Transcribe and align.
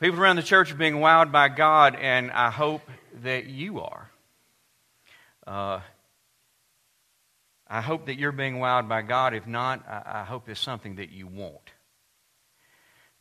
People 0.00 0.20
around 0.20 0.36
the 0.36 0.44
church 0.44 0.70
are 0.70 0.76
being 0.76 0.96
wowed 0.96 1.32
by 1.32 1.48
God, 1.48 1.96
and 1.96 2.30
I 2.30 2.50
hope 2.50 2.82
that 3.22 3.46
you 3.46 3.80
are. 3.80 4.10
Uh, 5.44 5.80
I 7.66 7.80
hope 7.80 8.06
that 8.06 8.16
you're 8.16 8.30
being 8.30 8.58
wowed 8.58 8.88
by 8.88 9.02
God. 9.02 9.34
If 9.34 9.48
not, 9.48 9.84
I, 9.88 10.20
I 10.20 10.24
hope 10.24 10.48
it's 10.48 10.60
something 10.60 10.96
that 10.96 11.10
you 11.10 11.26
want. 11.26 11.72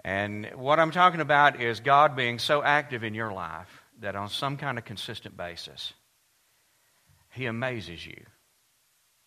And 0.03 0.51
what 0.55 0.79
I'm 0.79 0.91
talking 0.91 1.19
about 1.19 1.59
is 1.59 1.79
God 1.79 2.15
being 2.15 2.37
so 2.37 2.61
active 2.61 3.03
in 3.03 3.15
your 3.15 3.33
life 3.33 3.81
that 3.99 4.15
on 4.15 4.29
some 4.29 4.55
kind 4.55 4.77
of 4.77 4.85
consistent 4.85 5.35
basis, 5.35 5.93
He 7.31 7.47
amazes 7.47 8.05
you 8.05 8.23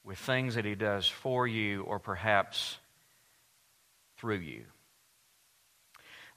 with 0.04 0.18
things 0.18 0.54
that 0.54 0.64
He 0.64 0.76
does 0.76 1.08
for 1.08 1.48
you 1.48 1.82
or 1.82 1.98
perhaps 1.98 2.78
through 4.18 4.38
you. 4.38 4.66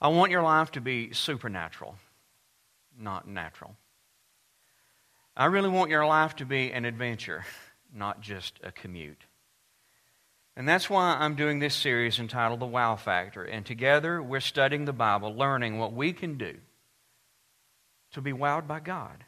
I 0.03 0.09
want 0.09 0.31
your 0.31 0.43
life 0.43 0.71
to 0.71 0.81
be 0.81 1.13
supernatural, 1.13 1.95
not 2.99 3.25
natural. 3.25 3.77
I 5.35 5.45
really 5.45 5.69
want 5.69 5.89
your 5.89 6.05
life 6.05 6.35
to 6.35 6.45
be 6.45 6.73
an 6.73 6.83
adventure, 6.83 7.45
not 7.95 8.19
just 8.19 8.59
a 8.63 8.71
commute. 8.73 9.23
And 10.57 10.67
that's 10.67 10.89
why 10.89 11.15
I'm 11.17 11.35
doing 11.35 11.59
this 11.59 11.73
series 11.73 12.19
entitled 12.19 12.59
The 12.59 12.65
Wow 12.65 12.97
Factor. 12.97 13.45
And 13.45 13.65
together 13.65 14.21
we're 14.21 14.41
studying 14.41 14.83
the 14.83 14.91
Bible, 14.91 15.33
learning 15.33 15.79
what 15.79 15.93
we 15.93 16.11
can 16.11 16.37
do 16.37 16.57
to 18.11 18.19
be 18.19 18.33
wowed 18.33 18.67
by 18.67 18.81
God. 18.81 19.23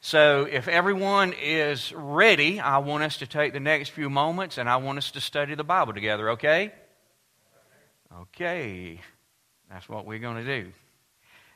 So, 0.00 0.46
if 0.48 0.68
everyone 0.68 1.32
is 1.32 1.92
ready, 1.92 2.60
I 2.60 2.78
want 2.78 3.02
us 3.02 3.16
to 3.16 3.26
take 3.26 3.52
the 3.52 3.60
next 3.60 3.88
few 3.88 4.08
moments 4.08 4.58
and 4.58 4.68
I 4.68 4.76
want 4.76 4.98
us 4.98 5.10
to 5.10 5.20
study 5.20 5.56
the 5.56 5.64
Bible 5.64 5.92
together, 5.92 6.30
okay? 6.30 6.72
Okay. 8.20 9.00
That's 9.70 9.88
what 9.88 10.06
we're 10.06 10.18
going 10.18 10.44
to 10.44 10.62
do. 10.62 10.72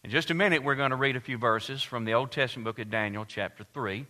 In 0.02 0.10
just 0.10 0.30
a 0.30 0.34
minute, 0.34 0.64
we're 0.64 0.77
going 0.77 0.91
to 0.91 0.96
read 0.96 1.16
a 1.16 1.20
few 1.20 1.38
verses 1.38 1.82
from 1.82 2.05
the 2.05 2.14
Old 2.14 2.32
Testament 2.32 2.64
book 2.64 2.78
of 2.78 2.91
Daniel, 2.91 3.24
chapter 3.24 3.65
3. 3.73 4.07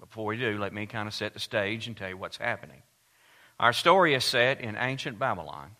Before 0.00 0.26
we 0.26 0.36
do, 0.36 0.58
let 0.58 0.72
me 0.72 0.86
kind 0.86 1.06
of 1.06 1.14
set 1.14 1.32
the 1.32 1.40
stage 1.40 1.86
and 1.86 1.96
tell 1.96 2.08
you 2.08 2.16
what's 2.16 2.36
happening. 2.36 2.82
Our 3.60 3.72
story 3.72 4.14
is 4.14 4.24
set 4.24 4.60
in 4.60 4.76
ancient 4.76 5.18
Babylon. 5.18 5.76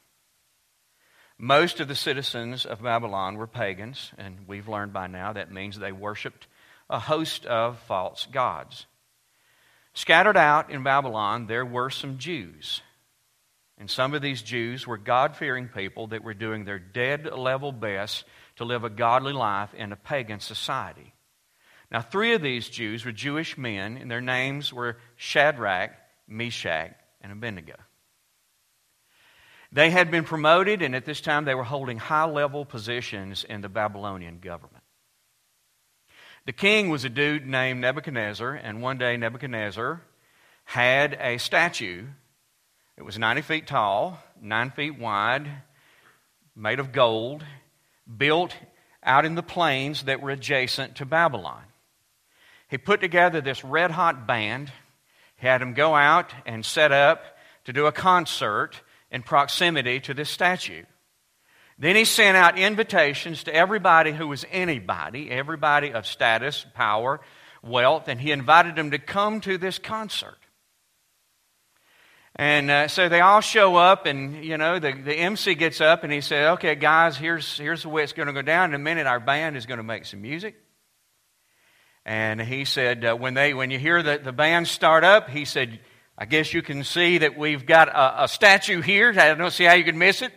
Most 1.39 1.81
of 1.81 1.89
the 1.89 1.97
citizens 1.97 2.65
of 2.65 2.83
Babylon 2.83 3.37
were 3.37 3.49
pagans, 3.49 4.13
and 4.17 4.47
we've 4.47 4.69
learned 4.69 4.93
by 4.93 5.09
now 5.09 5.33
that 5.33 5.51
means 5.51 5.77
they 5.77 5.91
worshiped 5.91 6.47
a 6.89 7.01
host 7.01 7.45
of 7.47 7.81
false 7.81 8.27
gods. 8.31 8.87
Scattered 9.93 10.37
out 10.37 10.71
in 10.71 10.85
Babylon, 10.85 11.47
there 11.49 11.67
were 11.67 11.91
some 11.91 12.19
Jews 12.19 12.81
and 13.83 13.91
some 13.91 14.15
of 14.15 14.23
these 14.23 14.43
Jews 14.43 14.87
were 14.87 14.97
God 14.97 15.35
fearing 15.35 15.67
people 15.67 16.07
that 16.07 16.23
were 16.23 16.35
doing 16.35 16.65
their 16.65 16.79
dead 16.79 17.27
level 17.27 17.73
best 17.73 18.25
to 18.55 18.65
live 18.65 18.85
a 18.85 18.89
godly 18.89 19.33
life 19.33 19.75
in 19.75 19.91
a 19.91 19.97
pagan 19.97 20.39
society. 20.39 21.13
Now, 21.91 22.01
three 22.01 22.35
of 22.35 22.43
these 22.43 22.69
Jews 22.69 23.05
were 23.05 23.11
Jewish 23.11 23.59
men, 23.59 23.97
and 23.97 24.09
their 24.09 24.21
names 24.21 24.73
were 24.73 24.99
Shadrach, 25.17 25.91
Meshach, 26.29 26.95
and 27.23 27.33
Abednego. 27.33 27.75
They 29.73 29.91
had 29.91 30.13
been 30.13 30.23
promoted, 30.23 30.81
and 30.81 30.95
at 30.95 31.05
this 31.05 31.21
time 31.21 31.45
they 31.45 31.57
were 31.57 31.65
holding 31.65 31.99
high 31.99 32.27
level 32.27 32.65
positions 32.65 33.43
in 33.43 33.63
the 33.63 33.69
Babylonian 33.69 34.39
government. 34.39 34.85
The 36.47 36.53
king 36.53 36.89
was 36.89 37.05
a 37.05 37.09
dude 37.09 37.49
named 37.49 37.81
Nebuchadnezzar, 37.81 38.53
and 38.55 38.81
one 38.81 38.99
day 38.99 39.17
Nebuchadnezzar 39.17 40.03
had 40.67 41.19
a 41.21 41.39
statue 41.39 42.07
it 42.97 43.03
was 43.03 43.19
90 43.19 43.43
feet 43.43 43.67
tall, 43.67 44.19
9 44.41 44.71
feet 44.71 44.99
wide, 44.99 45.49
made 46.55 46.79
of 46.79 46.93
gold, 46.93 47.45
built 48.17 48.55
out 49.03 49.25
in 49.25 49.35
the 49.35 49.43
plains 49.43 50.05
that 50.05 50.21
were 50.21 50.31
adjacent 50.31 50.97
to 50.97 51.07
Babylon. 51.07 51.63
He 52.69 52.79
put 52.79 53.01
together 53.01 53.41
this 53.41 53.65
red 53.65 53.91
hot 53.91 54.27
band, 54.27 54.71
he 55.37 55.47
had 55.47 55.61
them 55.61 55.75
go 55.75 55.95
out 55.95 56.33
and 56.47 56.65
set 56.65 56.93
up 56.93 57.37
to 57.65 57.73
do 57.73 57.87
a 57.87 57.93
concert 57.93 58.81
in 59.11 59.23
proximity 59.23 60.01
to 60.01 60.15
this 60.15 60.31
statue. 60.31 60.85
Then 61.79 61.97
he 61.97 62.05
sent 62.05 62.37
out 62.37 62.59
invitations 62.59 63.45
to 63.45 63.55
everybody 63.55 64.13
who 64.13 64.29
was 64.29 64.45
anybody, 64.51 65.31
everybody 65.31 65.93
of 65.93 66.07
status, 66.07 66.65
power, 66.75 67.21
wealth, 67.63 68.09
and 68.09 68.21
he 68.21 68.31
invited 68.31 68.77
them 68.77 68.93
to 68.93 68.99
come 68.99 69.41
to 69.41 69.59
this 69.59 69.79
concert. 69.79 70.39
And 72.37 72.71
uh, 72.71 72.89
so 72.89 73.11
they 73.11 73.21
all 73.21 73.43
show 73.43 73.77
up, 73.77 74.07
and 74.07 74.43
you 74.43 74.57
know 74.57 74.79
the, 74.79 74.93
the 74.93 75.15
MC 75.15 75.55
gets 75.55 75.83
up 75.83 76.03
and 76.03 76.11
he 76.11 76.23
said, 76.23 76.53
"Okay, 76.53 76.75
guys, 76.75 77.17
here's 77.17 77.59
here's 77.59 77.83
the 77.83 77.91
way 77.91 78.03
it's 78.03 78.15
going 78.15 78.29
to 78.29 78.33
go 78.33 78.41
down. 78.41 78.71
In 78.71 78.75
a 78.75 78.79
minute, 78.79 79.07
our 79.07 79.21
band 79.21 79.57
is 79.57 79.67
going 79.67 79.79
to 79.79 79.85
make 79.85 80.07
some 80.07 80.23
music." 80.23 80.57
And 82.07 82.41
he 82.41 82.65
said, 82.65 83.05
uh, 83.05 83.15
"When 83.15 83.35
they 83.35 83.53
when 83.53 83.71
you 83.71 83.79
hear 83.79 84.03
the, 84.03 84.19
the 84.19 84.33
band 84.33 84.67
start 84.67 85.05
up, 85.05 85.29
he 85.29 85.45
said, 85.45 85.79
I 86.17 86.25
guess 86.25 86.55
you 86.55 86.63
can 86.63 86.85
see 86.85 87.19
that 87.19 87.37
we've 87.37 87.67
got 87.67 87.89
a, 87.89 88.25
a 88.25 88.29
statue 88.29 88.81
here. 88.81 89.11
I 89.11 89.35
don't 89.35 89.53
see 89.53 89.65
how 89.65 89.75
you 89.75 89.85
could 89.85 89.95
miss 89.95 90.23
it." 90.23 90.33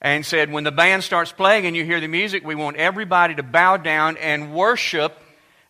And 0.00 0.26
said, 0.26 0.50
"When 0.50 0.64
the 0.64 0.72
band 0.72 1.04
starts 1.04 1.30
playing 1.30 1.66
and 1.66 1.76
you 1.76 1.84
hear 1.84 2.00
the 2.00 2.08
music, 2.08 2.44
we 2.44 2.56
want 2.56 2.78
everybody 2.78 3.36
to 3.36 3.44
bow 3.44 3.76
down 3.76 4.16
and 4.16 4.52
worship 4.52 5.16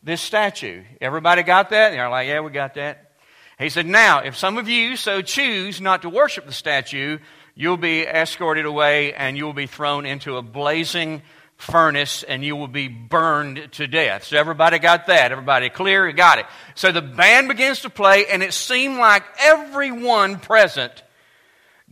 this 0.02 0.22
statue." 0.22 0.82
Everybody 0.98 1.42
got 1.42 1.68
that? 1.70 1.90
And 1.90 1.98
they're 1.98 2.08
like, 2.08 2.28
"Yeah, 2.28 2.40
we 2.40 2.52
got 2.52 2.72
that." 2.76 3.11
He 3.58 3.68
said, 3.68 3.86
Now, 3.86 4.20
if 4.20 4.36
some 4.36 4.58
of 4.58 4.68
you 4.68 4.96
so 4.96 5.22
choose 5.22 5.80
not 5.80 6.02
to 6.02 6.08
worship 6.08 6.46
the 6.46 6.52
statue, 6.52 7.18
you'll 7.54 7.76
be 7.76 8.02
escorted 8.02 8.66
away 8.66 9.12
and 9.14 9.36
you 9.36 9.44
will 9.44 9.52
be 9.52 9.66
thrown 9.66 10.06
into 10.06 10.36
a 10.36 10.42
blazing 10.42 11.22
furnace 11.56 12.22
and 12.22 12.44
you 12.44 12.56
will 12.56 12.68
be 12.68 12.88
burned 12.88 13.70
to 13.72 13.86
death. 13.86 14.24
So 14.24 14.36
everybody 14.36 14.78
got 14.78 15.06
that. 15.06 15.32
Everybody 15.32 15.68
clear? 15.70 16.08
You 16.08 16.14
Got 16.14 16.38
it. 16.40 16.46
So 16.74 16.90
the 16.92 17.02
band 17.02 17.48
begins 17.48 17.80
to 17.80 17.90
play 17.90 18.26
and 18.26 18.42
it 18.42 18.52
seemed 18.52 18.98
like 18.98 19.22
everyone 19.40 20.38
present 20.38 21.02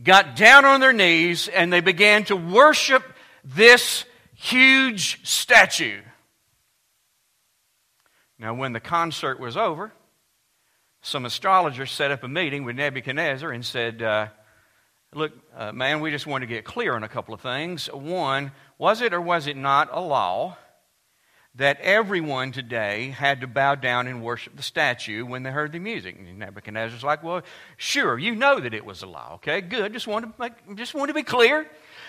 got 0.03 0.35
down 0.35 0.65
on 0.65 0.79
their 0.79 0.93
knees 0.93 1.47
and 1.47 1.71
they 1.71 1.81
began 1.81 2.25
to 2.25 2.35
worship 2.35 3.03
this 3.43 4.05
huge 4.35 5.25
statue. 5.27 6.01
Now, 8.39 8.55
when 8.55 8.73
the 8.73 8.79
concert 8.79 9.39
was 9.39 9.55
over, 9.55 9.93
some 11.01 11.25
astrologers 11.25 11.91
set 11.91 12.11
up 12.11 12.23
a 12.23 12.27
meeting 12.27 12.63
with 12.63 12.75
Nebuchadnezzar 12.75 13.51
and 13.51 13.65
said, 13.65 14.01
uh, 14.01 14.27
Look, 15.13 15.33
uh, 15.53 15.73
man, 15.73 15.99
we 15.99 16.09
just 16.09 16.25
want 16.25 16.43
to 16.43 16.47
get 16.47 16.63
clear 16.63 16.95
on 16.95 17.03
a 17.03 17.09
couple 17.09 17.33
of 17.33 17.41
things. 17.41 17.87
One, 17.87 18.53
was 18.77 19.01
it 19.01 19.13
or 19.13 19.19
was 19.19 19.45
it 19.45 19.57
not 19.57 19.89
a 19.91 19.99
law 19.99 20.57
that 21.55 21.81
everyone 21.81 22.53
today 22.53 23.09
had 23.09 23.41
to 23.41 23.47
bow 23.47 23.75
down 23.75 24.07
and 24.07 24.23
worship 24.23 24.55
the 24.55 24.63
statue 24.63 25.25
when 25.25 25.43
they 25.43 25.51
heard 25.51 25.73
the 25.73 25.79
music? 25.79 26.15
And 26.17 26.39
Nebuchadnezzar's 26.39 27.03
like, 27.03 27.23
Well, 27.23 27.41
sure, 27.75 28.17
you 28.17 28.35
know 28.35 28.61
that 28.61 28.73
it 28.73 28.85
was 28.85 29.01
a 29.01 29.07
law. 29.07 29.33
Okay, 29.35 29.59
good. 29.59 29.91
Just 29.91 30.07
want 30.07 30.25
to, 30.25 30.33
make, 30.39 30.77
just 30.77 30.93
want 30.93 31.09
to 31.09 31.13
be 31.13 31.23
clear. 31.23 31.67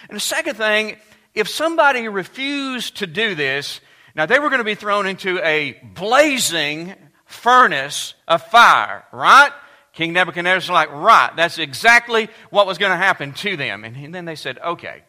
And 0.09 0.17
the 0.17 0.21
second 0.21 0.55
thing, 0.55 0.97
if 1.35 1.49
somebody 1.49 2.07
refused 2.07 2.99
to 2.99 3.09
do 3.09 3.35
this, 3.35 3.81
now 4.15 4.27
they 4.27 4.39
were 4.39 4.49
going 4.49 4.61
to 4.61 4.65
be 4.65 4.77
thrown 4.77 5.09
into 5.09 5.41
a 5.43 5.73
blazing 5.83 6.95
furnace 7.33 8.15
of 8.29 8.43
fire, 8.47 9.05
right? 9.13 9.51
King 9.93 10.13
Nebuchadnezzar's 10.13 10.71
like, 10.71 10.91
right, 10.91 11.31
that's 11.37 11.59
exactly 11.59 12.29
what 12.51 12.67
was 12.67 12.79
going 12.79 12.93
to 12.93 12.97
happen 12.97 13.33
to 13.35 13.57
them. 13.57 13.85
And 13.85 14.15
then 14.15 14.25
they 14.25 14.37
said, 14.37 14.59
okay, 14.59 15.03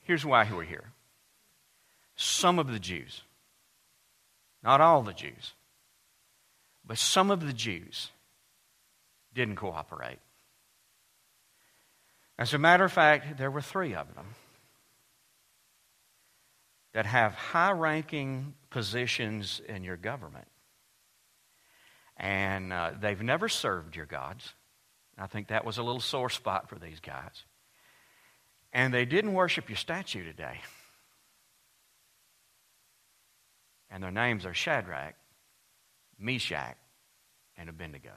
here's 0.00 0.24
why 0.24 0.48
we're 0.52 0.64
here. 0.64 0.92
Some 2.16 2.58
of 2.58 2.68
the 2.68 2.78
Jews, 2.78 3.22
not 4.62 4.80
all 4.80 5.02
the 5.02 5.12
Jews, 5.12 5.54
but 6.84 6.98
some 6.98 7.30
of 7.30 7.46
the 7.46 7.52
Jews 7.52 8.10
didn't 9.34 9.56
cooperate. 9.56 10.18
As 12.38 12.54
a 12.54 12.58
matter 12.58 12.84
of 12.84 12.92
fact, 12.92 13.38
there 13.38 13.50
were 13.50 13.60
three 13.60 13.94
of 13.94 14.12
them 14.14 14.26
that 16.92 17.06
have 17.06 17.34
high 17.34 17.70
ranking 17.70 18.54
positions 18.70 19.60
in 19.68 19.84
your 19.84 19.96
government 19.96 20.46
and 22.16 22.72
uh, 22.72 22.92
they've 23.00 23.22
never 23.22 23.48
served 23.48 23.96
your 23.96 24.06
gods. 24.06 24.54
I 25.18 25.26
think 25.26 25.48
that 25.48 25.64
was 25.64 25.78
a 25.78 25.82
little 25.82 26.00
sore 26.00 26.30
spot 26.30 26.68
for 26.68 26.78
these 26.78 27.00
guys. 27.00 27.44
And 28.72 28.92
they 28.92 29.04
didn't 29.04 29.34
worship 29.34 29.68
your 29.68 29.76
statue 29.76 30.24
today. 30.24 30.60
And 33.90 34.02
their 34.02 34.10
names 34.10 34.46
are 34.46 34.54
Shadrach, 34.54 35.14
Meshach, 36.18 36.76
and 37.58 37.68
Abednego. 37.68 38.12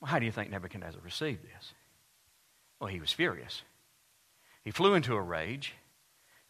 Well, 0.00 0.10
how 0.10 0.18
do 0.18 0.26
you 0.26 0.32
think 0.32 0.50
Nebuchadnezzar 0.50 1.00
received 1.02 1.42
this? 1.42 1.74
Well, 2.78 2.88
he 2.88 3.00
was 3.00 3.12
furious. 3.12 3.62
He 4.62 4.70
flew 4.70 4.94
into 4.94 5.14
a 5.14 5.20
rage. 5.20 5.74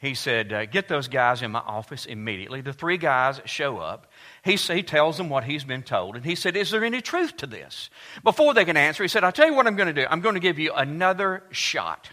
He 0.01 0.15
said, 0.15 0.53
uh, 0.53 0.65
Get 0.65 0.89
those 0.89 1.09
guys 1.09 1.43
in 1.43 1.51
my 1.51 1.61
office 1.61 2.07
immediately. 2.07 2.63
The 2.63 2.73
three 2.73 2.97
guys 2.97 3.41
show 3.45 3.77
up. 3.77 4.11
He, 4.43 4.57
he 4.57 4.83
tells 4.83 5.19
them 5.19 5.29
what 5.29 5.45
he's 5.45 5.63
been 5.63 5.83
told. 5.83 6.17
And 6.17 6.25
he 6.25 6.35
said, 6.35 6.57
Is 6.57 6.71
there 6.71 6.85
any 6.85 7.03
truth 7.03 7.37
to 7.39 7.47
this? 7.47 7.91
Before 8.25 8.55
they 8.55 8.65
can 8.65 8.79
answer, 8.79 9.03
he 9.03 9.09
said, 9.09 9.25
I'll 9.25 9.33
tell 9.33 9.47
you 9.47 9.55
what 9.55 9.67
I'm 9.67 9.77
going 9.77 9.95
to 9.95 10.03
do. 10.03 10.07
I'm 10.09 10.23
going 10.23 10.37
to 10.37 10.41
give 10.41 10.59
you 10.59 10.73
another 10.73 11.43
shot. 11.51 12.09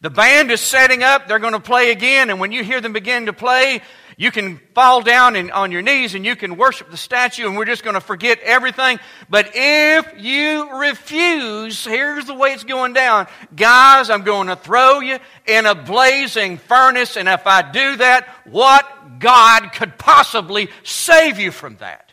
The 0.00 0.10
band 0.10 0.50
is 0.50 0.60
setting 0.60 1.02
up. 1.02 1.28
They're 1.28 1.38
going 1.38 1.52
to 1.52 1.60
play 1.60 1.90
again. 1.90 2.30
And 2.30 2.40
when 2.40 2.52
you 2.52 2.64
hear 2.64 2.80
them 2.80 2.92
begin 2.92 3.26
to 3.26 3.32
play, 3.32 3.82
you 4.16 4.30
can 4.30 4.58
fall 4.74 5.02
down 5.02 5.36
and, 5.36 5.50
on 5.50 5.72
your 5.72 5.82
knees 5.82 6.14
and 6.14 6.24
you 6.24 6.36
can 6.36 6.56
worship 6.56 6.90
the 6.90 6.96
statue 6.96 7.46
and 7.46 7.56
we're 7.56 7.64
just 7.64 7.84
going 7.84 7.94
to 7.94 8.00
forget 8.00 8.38
everything. 8.40 8.98
But 9.28 9.50
if 9.54 10.14
you 10.18 10.78
refuse, 10.78 11.84
here's 11.84 12.26
the 12.26 12.34
way 12.34 12.50
it's 12.50 12.64
going 12.64 12.92
down. 12.92 13.26
Guys, 13.54 14.10
I'm 14.10 14.22
going 14.22 14.48
to 14.48 14.56
throw 14.56 15.00
you 15.00 15.18
in 15.46 15.66
a 15.66 15.74
blazing 15.74 16.58
furnace. 16.58 17.16
And 17.16 17.28
if 17.28 17.46
I 17.46 17.62
do 17.62 17.96
that, 17.96 18.28
what 18.44 19.18
God 19.18 19.72
could 19.72 19.98
possibly 19.98 20.68
save 20.82 21.38
you 21.38 21.50
from 21.50 21.76
that? 21.76 22.12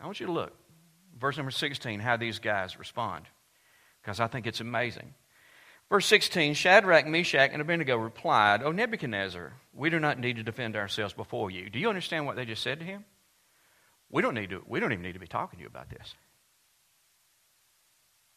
I 0.00 0.06
want 0.06 0.20
you 0.20 0.26
to 0.26 0.32
look. 0.32 0.52
Verse 1.18 1.36
number 1.36 1.50
16, 1.50 2.00
how 2.00 2.16
these 2.16 2.38
guys 2.38 2.78
respond 2.78 3.24
because 4.06 4.20
I 4.20 4.28
think 4.28 4.46
it's 4.46 4.60
amazing. 4.60 5.14
Verse 5.88 6.06
16 6.06 6.54
Shadrach, 6.54 7.06
Meshach, 7.06 7.50
and 7.52 7.62
Abednego 7.62 7.96
replied, 7.96 8.62
O 8.62 8.72
Nebuchadnezzar, 8.72 9.52
we 9.72 9.90
do 9.90 10.00
not 10.00 10.18
need 10.18 10.36
to 10.36 10.42
defend 10.42 10.76
ourselves 10.76 11.14
before 11.14 11.50
you. 11.50 11.70
Do 11.70 11.78
you 11.78 11.88
understand 11.88 12.26
what 12.26 12.36
they 12.36 12.44
just 12.44 12.62
said 12.62 12.80
to 12.80 12.84
him? 12.84 13.04
We 14.10 14.22
don't, 14.22 14.34
need 14.34 14.50
to, 14.50 14.62
we 14.66 14.80
don't 14.80 14.92
even 14.92 15.02
need 15.02 15.14
to 15.14 15.18
be 15.18 15.26
talking 15.26 15.58
to 15.58 15.62
you 15.62 15.68
about 15.68 15.90
this. 15.90 16.14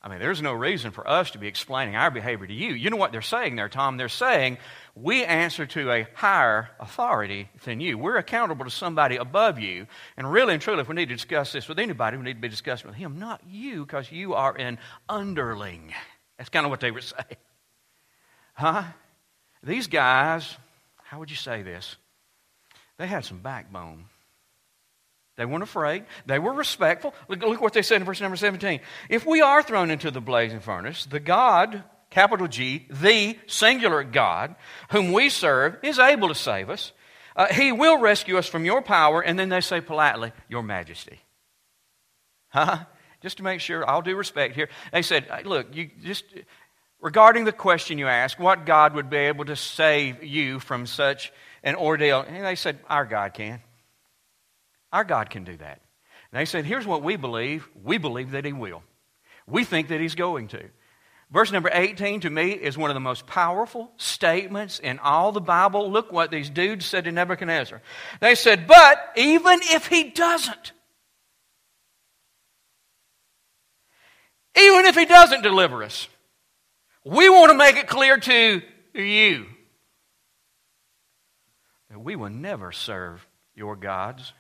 I 0.02 0.08
mean, 0.08 0.20
there's 0.20 0.42
no 0.42 0.54
reason 0.54 0.92
for 0.92 1.08
us 1.08 1.32
to 1.32 1.38
be 1.38 1.48
explaining 1.48 1.96
our 1.96 2.10
behavior 2.10 2.48
to 2.48 2.54
you. 2.54 2.74
You 2.74 2.90
know 2.90 2.96
what 2.96 3.12
they're 3.12 3.22
saying 3.22 3.58
there, 3.58 3.68
Tom? 3.68 3.98
They're 3.98 4.08
saying 4.08 4.58
we 4.96 5.26
answer 5.26 5.66
to 5.66 5.92
a 5.92 6.08
higher 6.14 6.70
authority 6.80 7.50
than 7.66 7.82
you. 7.82 7.98
We're 7.98 8.16
accountable 8.16 8.64
to 8.64 8.72
somebody 8.72 9.18
above 9.18 9.60
you. 9.60 9.88
And 10.16 10.32
really 10.32 10.54
and 10.54 10.62
truly, 10.62 10.80
if 10.80 10.88
we 10.88 10.96
need 10.96 11.10
to 11.10 11.16
discuss 11.16 11.52
this 11.52 11.68
with 11.68 11.80
anybody, 11.80 12.16
we 12.16 12.24
need 12.24 12.36
to 12.36 12.40
be 12.40 12.48
discussing 12.48 12.88
with 12.88 12.96
him, 12.96 13.20
not 13.20 13.42
you, 13.46 13.86
because 13.86 14.10
you 14.10 14.36
are 14.36 14.56
an 14.56 14.78
underling. 15.10 15.94
That's 16.40 16.50
kind 16.50 16.66
of 16.66 16.72
what 16.72 16.80
they 16.80 16.90
were 16.90 17.02
saying. 17.02 17.38
Huh? 18.54 18.84
These 19.62 19.88
guys, 19.88 20.58
how 21.04 21.20
would 21.20 21.30
you 21.30 21.36
say 21.36 21.62
this? 21.62 21.98
They 22.98 23.06
had 23.06 23.26
some 23.26 23.40
backbone. 23.40 24.06
They 25.38 25.46
weren't 25.46 25.64
afraid. 25.64 26.06
They 26.26 26.40
were 26.40 26.54
respectful. 26.54 27.14
Look, 27.28 27.42
look 27.42 27.62
what 27.62 27.74
they 27.74 27.82
said 27.82 28.02
in 28.02 28.06
verse 28.06 28.20
number 28.20 28.36
17. 28.36 28.82
If 29.10 29.26
we 29.26 29.42
are 29.42 29.64
thrown 29.64 29.92
into 29.92 30.12
the 30.12 30.20
blazing 30.20 30.60
furnace, 30.60 31.06
the 31.06 31.20
God, 31.20 31.84
capital 32.10 32.48
G, 32.48 32.88
the 32.90 33.38
singular 33.48 34.04
God, 34.04 34.56
whom 34.92 35.14
we 35.14 35.30
serve, 35.30 35.78
is 35.84 36.00
able 36.00 36.28
to 36.30 36.36
save 36.36 36.70
us. 36.70 36.92
Uh, 37.36 37.48
he 37.54 37.72
will 37.72 38.00
rescue 38.00 38.38
us 38.38 38.48
from 38.48 38.66
your 38.66 38.82
power. 38.82 39.22
And 39.22 39.40
then 39.40 39.48
they 39.48 39.62
say 39.62 39.80
politely, 39.80 40.34
Your 40.50 40.64
Majesty. 40.64 41.22
Huh? 42.50 42.80
Just 43.22 43.38
to 43.38 43.44
make 43.44 43.60
sure, 43.60 43.88
I'll 43.90 44.02
do 44.02 44.16
respect 44.16 44.56
here. 44.56 44.70
They 44.92 45.02
said, 45.02 45.28
Look, 45.46 45.76
you 45.76 45.90
just 46.04 46.24
regarding 47.02 47.46
the 47.46 47.52
question 47.52 47.98
you 47.98 48.08
asked, 48.08 48.40
what 48.40 48.66
God 48.66 48.94
would 48.96 49.10
be 49.10 49.18
able 49.18 49.46
to 49.46 49.56
save 49.56 50.24
you 50.24 50.60
from 50.60 50.86
such 50.86 51.32
an 51.64 51.76
ordeal? 51.76 52.22
And 52.22 52.46
they 52.46 52.56
said, 52.56 52.80
Our 52.90 53.06
God 53.06 53.34
can. 53.34 53.62
Our 54.92 55.04
God 55.04 55.30
can 55.30 55.44
do 55.44 55.56
that. 55.58 55.82
And 56.32 56.40
they 56.40 56.46
said, 56.46 56.66
Here's 56.66 56.88
what 56.88 57.04
we 57.04 57.16
believe. 57.16 57.68
We 57.84 57.98
believe 57.98 58.32
that 58.32 58.46
He 58.46 58.54
will. 58.54 58.84
We 59.48 59.64
think 59.64 59.90
that 59.90 60.02
He's 60.02 60.16
going 60.16 60.50
to. 60.50 60.64
Verse 61.32 61.52
number 61.52 61.70
18 61.72 62.22
to 62.22 62.30
me 62.30 62.52
is 62.52 62.76
one 62.76 62.90
of 62.90 62.96
the 62.96 63.00
most 63.00 63.28
powerful 63.28 63.92
statements 63.98 64.80
in 64.80 64.98
all 64.98 65.32
the 65.32 65.40
Bible. 65.40 65.92
Look 65.92 66.12
what 66.12 66.32
these 66.32 66.50
dudes 66.50 66.88
said 66.88 67.04
to 67.04 67.12
Nebuchadnezzar. 67.12 67.82
They 68.20 68.34
said, 68.34 68.66
But 68.66 69.12
even 69.16 69.60
if 69.64 69.88
He 69.88 70.10
doesn't, 70.10 70.72
even 74.60 74.86
if 74.86 74.96
He 74.96 75.06
doesn't 75.06 75.42
deliver 75.42 75.84
us, 75.84 76.08
we 77.04 77.30
want 77.30 77.52
to 77.52 77.58
make 77.58 77.78
it 77.78 77.88
clear 77.88 78.18
to 78.18 78.62
you 78.94 79.46
that 81.90 82.00
we 82.00 82.16
will 82.16 82.30
never 82.30 82.72
serve 82.72 83.26
your 83.56 83.76
gods 83.76 84.34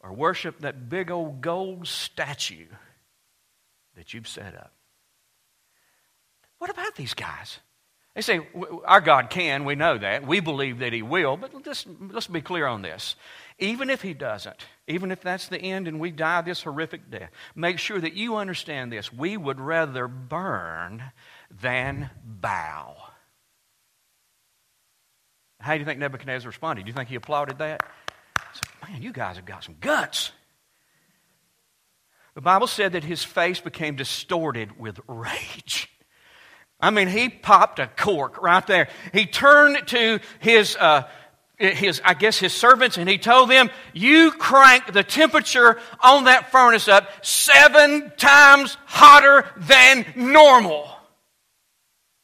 or 0.00 0.12
worship 0.12 0.60
that 0.60 0.88
big 0.88 1.10
old 1.10 1.40
gold 1.40 1.86
statue 1.86 2.66
that 3.96 4.12
you've 4.12 4.28
set 4.28 4.54
up. 4.54 4.72
What 6.58 6.70
about 6.70 6.96
these 6.96 7.14
guys? 7.14 7.58
They 8.14 8.20
say, 8.20 8.40
Our 8.84 9.00
God 9.00 9.30
can, 9.30 9.64
we 9.64 9.74
know 9.74 9.96
that. 9.96 10.26
We 10.26 10.40
believe 10.40 10.80
that 10.80 10.92
He 10.92 11.02
will, 11.02 11.36
but 11.36 11.52
let's, 11.66 11.86
let's 12.10 12.26
be 12.26 12.42
clear 12.42 12.66
on 12.66 12.82
this. 12.82 13.16
Even 13.58 13.88
if 13.88 14.02
He 14.02 14.12
doesn't, 14.12 14.66
even 14.86 15.10
if 15.10 15.20
that's 15.22 15.48
the 15.48 15.58
end 15.58 15.88
and 15.88 15.98
we 15.98 16.10
die 16.10 16.42
this 16.42 16.62
horrific 16.62 17.10
death, 17.10 17.30
make 17.54 17.78
sure 17.78 18.00
that 18.00 18.14
you 18.14 18.36
understand 18.36 18.92
this. 18.92 19.12
We 19.12 19.36
would 19.36 19.60
rather 19.60 20.08
burn 20.08 21.02
than 21.50 22.10
bow. 22.24 22.96
How 25.60 25.74
do 25.74 25.78
you 25.78 25.84
think 25.84 26.00
Nebuchadnezzar 26.00 26.48
responded? 26.48 26.84
Do 26.84 26.88
you 26.88 26.94
think 26.94 27.08
he 27.08 27.14
applauded 27.14 27.58
that? 27.58 27.82
Said, 28.52 28.90
Man, 28.90 29.00
you 29.00 29.12
guys 29.12 29.36
have 29.36 29.46
got 29.46 29.64
some 29.64 29.76
guts. 29.80 30.32
The 32.34 32.40
Bible 32.40 32.66
said 32.66 32.92
that 32.92 33.04
his 33.04 33.22
face 33.22 33.60
became 33.60 33.94
distorted 33.94 34.78
with 34.78 34.98
rage. 35.06 35.91
I 36.82 36.90
mean, 36.90 37.06
he 37.06 37.28
popped 37.28 37.78
a 37.78 37.86
cork 37.86 38.42
right 38.42 38.66
there. 38.66 38.88
He 39.12 39.24
turned 39.24 39.86
to 39.88 40.18
his, 40.40 40.76
uh, 40.76 41.04
his, 41.56 42.02
I 42.04 42.14
guess, 42.14 42.38
his 42.38 42.52
servants, 42.52 42.98
and 42.98 43.08
he 43.08 43.18
told 43.18 43.48
them, 43.48 43.70
"You 43.92 44.32
crank 44.32 44.92
the 44.92 45.04
temperature 45.04 45.80
on 46.00 46.24
that 46.24 46.50
furnace 46.50 46.88
up 46.88 47.24
seven 47.24 48.12
times 48.16 48.76
hotter 48.86 49.48
than 49.56 50.04
normal." 50.16 50.90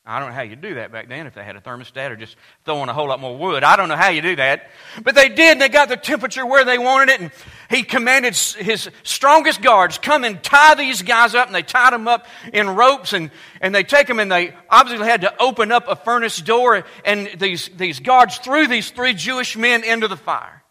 I 0.09 0.21
don't 0.21 0.31
know 0.31 0.35
how 0.35 0.43
you 0.43 0.57
do 0.57 0.77
that 0.77 0.91
back 0.91 1.07
then 1.09 1.27
if 1.27 1.35
they 1.35 1.45
had 1.45 1.55
a 1.57 1.61
thermostat 1.61 2.11
or 2.11 2.17
just 2.17 2.35
throwing 2.65 2.89
a 2.89 2.95
whole 2.95 3.09
lot 3.09 3.21
more 3.21 3.37
wood. 3.37 3.63
I 3.63 3.77
don't 3.77 3.91
know 3.91 3.97
how 3.97 4.09
you 4.09 4.23
do 4.23 4.37
that. 4.37 4.71
But 5.03 5.15
they 5.15 5.29
did. 5.29 5.59
They 5.61 5.69
got 5.69 5.91
the 5.91 5.99
temperature 5.99 6.47
where 6.47 6.65
they 6.65 6.79
wanted 6.79 7.11
it. 7.11 7.21
And 7.21 7.31
he 7.69 7.83
commanded 7.83 8.35
his 8.35 8.89
strongest 9.03 9.61
guards, 9.61 9.99
come 9.99 10.25
and 10.25 10.43
tie 10.43 10.77
these 10.77 11.03
guys 11.03 11.35
up. 11.35 11.47
And 11.47 11.55
they 11.55 11.63
tied 11.63 11.93
them 11.93 12.09
up 12.09 12.27
in 12.55 12.71
ropes. 12.71 13.13
And, 13.13 13.31
and 13.61 13.75
they 13.75 13.83
take 13.83 14.07
them 14.07 14.19
and 14.19 14.33
they 14.33 14.55
obviously 14.71 15.07
had 15.07 15.21
to 15.21 15.43
open 15.43 15.71
up 15.73 15.89
a 15.89 15.97
furnace 15.97 16.41
door. 16.41 16.85
And 17.05 17.29
these, 17.39 17.69
these 17.77 18.01
guards 18.01 18.39
threw 18.39 18.67
these 18.67 18.91
three 18.91 19.13
Jewish 19.13 19.59
men 19.59 19.85
into 19.85 20.09
the 20.09 20.17
fire. 20.17 20.65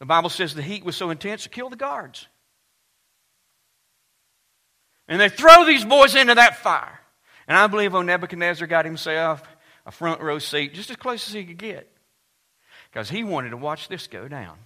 The 0.00 0.06
Bible 0.06 0.30
says 0.30 0.52
the 0.52 0.62
heat 0.62 0.84
was 0.84 0.96
so 0.96 1.10
intense 1.10 1.46
it 1.46 1.52
killed 1.52 1.70
the 1.70 1.76
guards. 1.76 2.26
And 5.06 5.20
they 5.20 5.28
throw 5.28 5.64
these 5.64 5.84
boys 5.84 6.16
into 6.16 6.34
that 6.34 6.58
fire. 6.58 6.99
And 7.50 7.58
I 7.58 7.66
believe 7.66 7.96
old 7.96 8.06
Nebuchadnezzar 8.06 8.68
got 8.68 8.84
himself 8.84 9.42
a 9.84 9.90
front 9.90 10.20
row 10.20 10.38
seat 10.38 10.72
just 10.72 10.88
as 10.88 10.94
close 10.94 11.26
as 11.26 11.34
he 11.34 11.44
could 11.44 11.58
get 11.58 11.90
because 12.88 13.10
he 13.10 13.24
wanted 13.24 13.50
to 13.50 13.56
watch 13.56 13.88
this 13.88 14.06
go 14.06 14.28
down. 14.28 14.56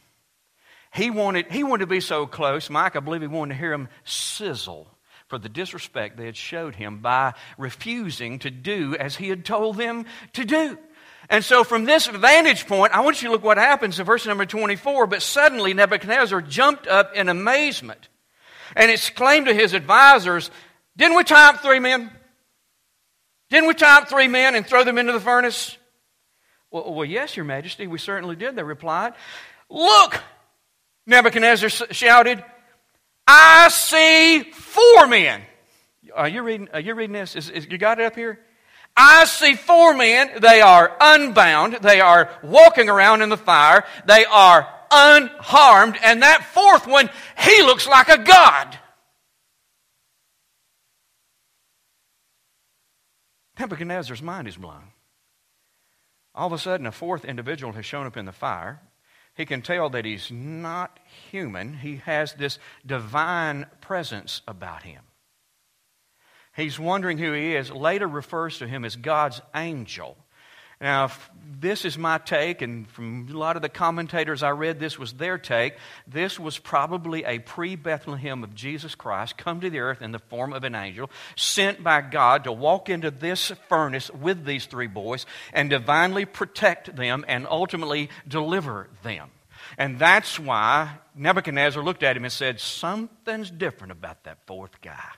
He 0.92 1.08
wanted, 1.10 1.50
he 1.50 1.64
wanted 1.64 1.84
to 1.84 1.86
be 1.86 2.00
so 2.00 2.26
close, 2.26 2.68
Mike, 2.68 2.94
I 2.94 3.00
believe 3.00 3.22
he 3.22 3.26
wanted 3.26 3.54
to 3.54 3.58
hear 3.58 3.72
him 3.72 3.88
sizzle 4.04 4.86
for 5.28 5.38
the 5.38 5.48
disrespect 5.48 6.18
they 6.18 6.26
had 6.26 6.36
showed 6.36 6.74
him 6.74 6.98
by 6.98 7.32
refusing 7.56 8.38
to 8.40 8.50
do 8.50 8.94
as 8.96 9.16
he 9.16 9.30
had 9.30 9.46
told 9.46 9.78
them 9.78 10.04
to 10.34 10.44
do. 10.44 10.76
And 11.30 11.42
so, 11.42 11.64
from 11.64 11.86
this 11.86 12.06
vantage 12.06 12.66
point, 12.66 12.92
I 12.92 13.00
want 13.00 13.22
you 13.22 13.28
to 13.28 13.32
look 13.32 13.42
what 13.42 13.56
happens 13.56 13.98
in 13.98 14.04
verse 14.04 14.26
number 14.26 14.44
24. 14.44 15.06
But 15.06 15.22
suddenly, 15.22 15.72
Nebuchadnezzar 15.72 16.42
jumped 16.42 16.86
up 16.86 17.14
in 17.14 17.30
amazement 17.30 18.10
and 18.76 18.90
exclaimed 18.90 19.46
to 19.46 19.54
his 19.54 19.72
advisors, 19.72 20.50
Didn't 20.98 21.16
we 21.16 21.24
tie 21.24 21.48
up 21.48 21.62
three 21.62 21.80
men? 21.80 22.10
Didn't 23.54 23.68
we 23.68 23.74
tie 23.74 23.98
up 23.98 24.08
three 24.08 24.26
men 24.26 24.56
and 24.56 24.66
throw 24.66 24.82
them 24.82 24.98
into 24.98 25.12
the 25.12 25.20
furnace? 25.20 25.78
Well, 26.72 26.92
well, 26.92 27.04
yes, 27.04 27.36
Your 27.36 27.44
Majesty, 27.44 27.86
we 27.86 27.98
certainly 27.98 28.34
did, 28.34 28.56
they 28.56 28.64
replied. 28.64 29.12
Look, 29.70 30.20
Nebuchadnezzar 31.06 31.68
shouted, 31.92 32.42
I 33.28 33.68
see 33.68 34.42
four 34.50 35.06
men. 35.06 35.40
Are 36.16 36.26
you 36.26 36.42
reading, 36.42 36.68
are 36.72 36.80
you 36.80 36.96
reading 36.96 37.14
this? 37.14 37.36
Is, 37.36 37.48
is, 37.48 37.68
you 37.70 37.78
got 37.78 38.00
it 38.00 38.06
up 38.06 38.16
here? 38.16 38.40
I 38.96 39.24
see 39.26 39.54
four 39.54 39.94
men. 39.94 40.32
They 40.40 40.60
are 40.60 40.96
unbound. 41.00 41.74
They 41.74 42.00
are 42.00 42.30
walking 42.42 42.88
around 42.88 43.22
in 43.22 43.28
the 43.28 43.36
fire. 43.36 43.84
They 44.04 44.24
are 44.24 44.68
unharmed. 44.90 45.96
And 46.02 46.22
that 46.22 46.44
fourth 46.52 46.88
one, 46.88 47.08
he 47.38 47.62
looks 47.62 47.86
like 47.86 48.08
a 48.08 48.18
god. 48.18 48.80
Nebuchadnezzar's 53.58 54.22
mind 54.22 54.48
is 54.48 54.56
blown. 54.56 54.92
All 56.34 56.48
of 56.48 56.52
a 56.52 56.58
sudden, 56.58 56.86
a 56.86 56.92
fourth 56.92 57.24
individual 57.24 57.72
has 57.74 57.86
shown 57.86 58.06
up 58.06 58.16
in 58.16 58.24
the 58.24 58.32
fire. 58.32 58.80
He 59.36 59.46
can 59.46 59.62
tell 59.62 59.90
that 59.90 60.04
he's 60.04 60.30
not 60.30 60.98
human, 61.30 61.74
he 61.74 61.96
has 62.04 62.34
this 62.34 62.58
divine 62.84 63.66
presence 63.80 64.42
about 64.46 64.82
him. 64.82 65.02
He's 66.56 66.78
wondering 66.78 67.18
who 67.18 67.32
he 67.32 67.56
is. 67.56 67.70
Later 67.70 68.06
refers 68.06 68.58
to 68.58 68.68
him 68.68 68.84
as 68.84 68.94
God's 68.94 69.40
angel. 69.54 70.16
Now, 70.84 71.10
this 71.60 71.86
is 71.86 71.96
my 71.96 72.18
take, 72.18 72.60
and 72.60 72.86
from 72.90 73.26
a 73.30 73.32
lot 73.32 73.56
of 73.56 73.62
the 73.62 73.70
commentators 73.70 74.42
I 74.42 74.50
read, 74.50 74.78
this 74.78 74.98
was 74.98 75.14
their 75.14 75.38
take. 75.38 75.76
This 76.06 76.38
was 76.38 76.58
probably 76.58 77.24
a 77.24 77.38
pre 77.38 77.74
Bethlehem 77.74 78.44
of 78.44 78.54
Jesus 78.54 78.94
Christ 78.94 79.38
come 79.38 79.62
to 79.62 79.70
the 79.70 79.78
earth 79.78 80.02
in 80.02 80.12
the 80.12 80.18
form 80.18 80.52
of 80.52 80.62
an 80.62 80.74
angel, 80.74 81.10
sent 81.36 81.82
by 81.82 82.02
God 82.02 82.44
to 82.44 82.52
walk 82.52 82.90
into 82.90 83.10
this 83.10 83.50
furnace 83.70 84.10
with 84.10 84.44
these 84.44 84.66
three 84.66 84.86
boys 84.86 85.24
and 85.54 85.70
divinely 85.70 86.26
protect 86.26 86.94
them 86.94 87.24
and 87.28 87.46
ultimately 87.48 88.10
deliver 88.28 88.90
them. 89.02 89.30
And 89.78 89.98
that's 89.98 90.38
why 90.38 90.98
Nebuchadnezzar 91.14 91.82
looked 91.82 92.02
at 92.02 92.14
him 92.14 92.24
and 92.24 92.32
said, 92.32 92.60
Something's 92.60 93.50
different 93.50 93.92
about 93.92 94.24
that 94.24 94.36
fourth 94.46 94.82
guy. 94.82 95.12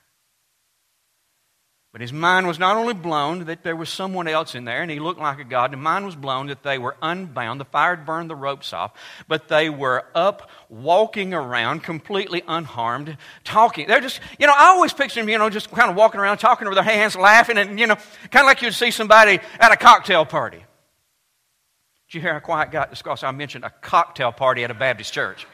But 1.97 2.03
his 2.03 2.13
mind 2.13 2.47
was 2.47 2.59
not 2.59 2.77
only 2.77 2.93
blown 2.93 3.47
that 3.47 3.63
there 3.63 3.75
was 3.75 3.89
someone 3.89 4.29
else 4.29 4.55
in 4.55 4.67
there 4.67 4.83
and 4.83 4.91
he 4.91 5.01
looked 5.01 5.19
like 5.19 5.39
a 5.39 5.45
god, 5.45 5.71
his 5.71 5.81
mind 5.81 6.05
was 6.05 6.15
blown 6.15 6.49
that 6.49 6.63
they 6.63 6.77
were 6.77 6.95
unbound. 7.01 7.59
The 7.59 7.65
fire 7.65 7.97
had 7.97 8.05
burned 8.05 8.29
the 8.29 8.37
ropes 8.37 8.75
off, 8.75 8.93
but 9.29 9.49
they 9.49 9.71
were 9.71 10.05
up 10.15 10.51
walking 10.69 11.33
around 11.33 11.85
completely 11.85 12.43
unharmed, 12.47 13.17
talking. 13.45 13.87
They're 13.87 14.03
just, 14.03 14.21
you 14.39 14.47
know, 14.47 14.53
I 14.55 14.67
always 14.67 14.93
picture 14.93 15.21
them, 15.21 15.31
you 15.31 15.39
know, 15.39 15.49
just 15.49 15.71
kind 15.71 15.89
of 15.89 15.97
walking 15.97 16.21
around, 16.21 16.37
talking 16.37 16.69
with 16.69 16.77
their 16.77 16.85
hands, 16.85 17.17
laughing, 17.17 17.57
and, 17.57 17.81
you 17.81 17.87
know, 17.87 17.97
kind 18.31 18.45
of 18.45 18.47
like 18.47 18.61
you'd 18.61 18.75
see 18.75 18.91
somebody 18.91 19.41
at 19.59 19.73
a 19.73 19.77
cocktail 19.79 20.27
party. 20.27 20.59
Did 20.59 22.15
you 22.15 22.21
hear 22.21 22.35
how 22.35 22.41
quiet 22.41 22.73
got? 22.73 22.91
Because 22.91 23.25
I 23.25 23.31
mentioned 23.31 23.65
a 23.65 23.71
cocktail 23.71 24.33
party 24.33 24.65
at 24.65 24.71
a 24.71 24.75
Baptist 24.75 25.15
church. 25.15 25.47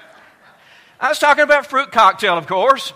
I 0.99 1.09
was 1.09 1.21
talking 1.21 1.45
about 1.45 1.67
fruit 1.67 1.93
cocktail, 1.93 2.37
of 2.37 2.49
course. 2.49 2.93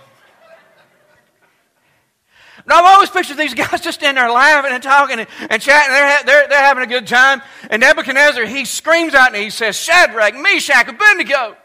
And 2.67 2.73
I've 2.73 2.85
always 2.85 3.11
pictured 3.11 3.37
these 3.37 3.55
guys 3.55 3.81
just 3.81 4.03
in 4.03 4.17
there 4.17 4.31
laughing 4.31 4.73
and 4.73 4.83
talking 4.83 5.21
and, 5.21 5.29
and 5.49 5.63
chatting. 5.63 5.93
They're, 5.93 6.23
they're, 6.25 6.49
they're 6.49 6.65
having 6.65 6.83
a 6.83 6.89
good 6.89 7.07
time. 7.07 7.41
And 7.71 7.81
Nebuchadnezzar, 7.81 8.45
he 8.45 8.65
screams 8.65 9.15
out 9.15 9.33
and 9.33 9.43
he 9.43 9.51
says, 9.51 9.77
Shadrach, 9.77 10.35
Meshach, 10.35 10.89
Abednego. 10.89 11.57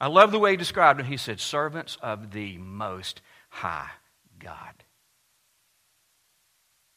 I 0.00 0.08
love 0.08 0.32
the 0.32 0.38
way 0.38 0.52
he 0.52 0.56
described 0.56 1.00
it. 1.00 1.06
He 1.06 1.16
said, 1.16 1.40
servants 1.40 1.96
of 2.02 2.32
the 2.32 2.58
Most 2.58 3.20
High 3.48 3.90
God. 4.38 4.84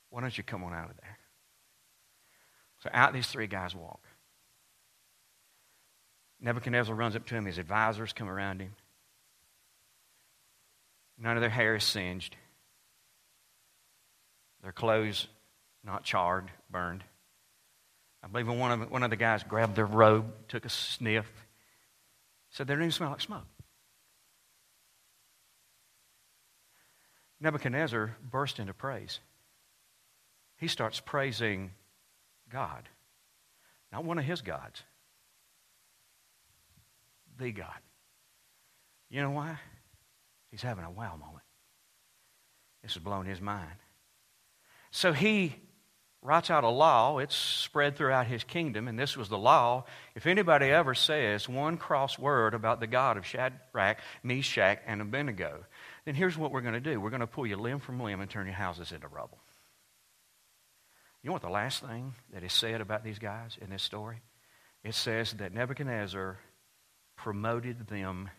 Why 0.09 0.21
don't 0.21 0.37
you 0.37 0.43
come 0.43 0.63
on 0.63 0.73
out 0.73 0.89
of 0.89 0.97
there? 0.97 1.17
So 2.83 2.89
out 2.91 3.13
these 3.13 3.27
three 3.27 3.47
guys 3.47 3.75
walk. 3.75 4.01
Nebuchadnezzar 6.41 6.95
runs 6.95 7.15
up 7.15 7.27
to 7.27 7.35
him. 7.35 7.45
His 7.45 7.59
advisors 7.59 8.13
come 8.13 8.27
around 8.27 8.61
him. 8.61 8.73
None 11.19 11.37
of 11.37 11.41
their 11.41 11.51
hair 11.51 11.75
is 11.75 11.83
singed 11.83 12.35
their 14.61 14.71
clothes 14.71 15.27
not 15.83 16.03
charred, 16.03 16.51
burned. 16.69 17.03
I 18.23 18.27
believe 18.27 18.47
one 18.47 18.71
of, 18.71 18.91
one 18.91 19.03
of 19.03 19.09
the 19.09 19.15
guys 19.15 19.43
grabbed 19.43 19.75
their 19.75 19.85
robe, 19.85 20.31
took 20.47 20.65
a 20.65 20.69
sniff, 20.69 21.29
said 22.51 22.67
they 22.67 22.73
didn't 22.73 22.83
even 22.83 22.91
smell 22.91 23.09
like 23.09 23.21
smoke. 23.21 23.47
Nebuchadnezzar 27.39 28.15
burst 28.29 28.59
into 28.59 28.73
praise. 28.73 29.19
He 30.57 30.67
starts 30.67 30.99
praising 30.99 31.71
God, 32.49 32.87
not 33.91 34.05
one 34.05 34.19
of 34.19 34.25
his 34.25 34.43
gods, 34.43 34.83
the 37.39 37.51
God. 37.51 37.79
You 39.09 39.21
know 39.21 39.31
why? 39.31 39.57
He's 40.51 40.61
having 40.61 40.85
a 40.85 40.91
wow 40.91 41.15
moment. 41.15 41.43
This 42.83 42.93
has 42.93 43.01
blown 43.03 43.25
his 43.25 43.41
mind. 43.41 43.75
So 44.91 45.13
he 45.13 45.55
writes 46.21 46.49
out 46.49 46.63
a 46.63 46.69
law. 46.69 47.17
It's 47.17 47.35
spread 47.35 47.95
throughout 47.95 48.27
his 48.27 48.43
kingdom, 48.43 48.87
and 48.87 48.99
this 48.99 49.17
was 49.17 49.29
the 49.29 49.37
law. 49.37 49.85
If 50.15 50.27
anybody 50.27 50.67
ever 50.67 50.93
says 50.93 51.49
one 51.49 51.77
cross 51.77 52.19
word 52.19 52.53
about 52.53 52.79
the 52.79 52.87
God 52.87 53.17
of 53.17 53.25
Shadrach, 53.25 53.97
Meshach, 54.23 54.79
and 54.85 55.01
Abednego, 55.01 55.65
then 56.05 56.15
here's 56.15 56.37
what 56.37 56.51
we're 56.51 56.61
going 56.61 56.73
to 56.73 56.79
do 56.79 56.99
we're 56.99 57.09
going 57.09 57.21
to 57.21 57.27
pull 57.27 57.47
you 57.47 57.57
limb 57.57 57.79
from 57.79 57.99
limb 57.99 58.21
and 58.21 58.29
turn 58.29 58.45
your 58.45 58.55
houses 58.55 58.91
into 58.91 59.07
rubble. 59.07 59.39
You 61.23 61.29
know 61.29 61.33
what 61.33 61.41
the 61.41 61.49
last 61.49 61.83
thing 61.83 62.13
that 62.33 62.43
is 62.43 62.53
said 62.53 62.81
about 62.81 63.03
these 63.03 63.19
guys 63.19 63.57
in 63.61 63.69
this 63.69 63.83
story? 63.83 64.21
It 64.83 64.95
says 64.95 65.33
that 65.33 65.53
Nebuchadnezzar 65.53 66.37
promoted 67.15 67.87
them 67.87 68.29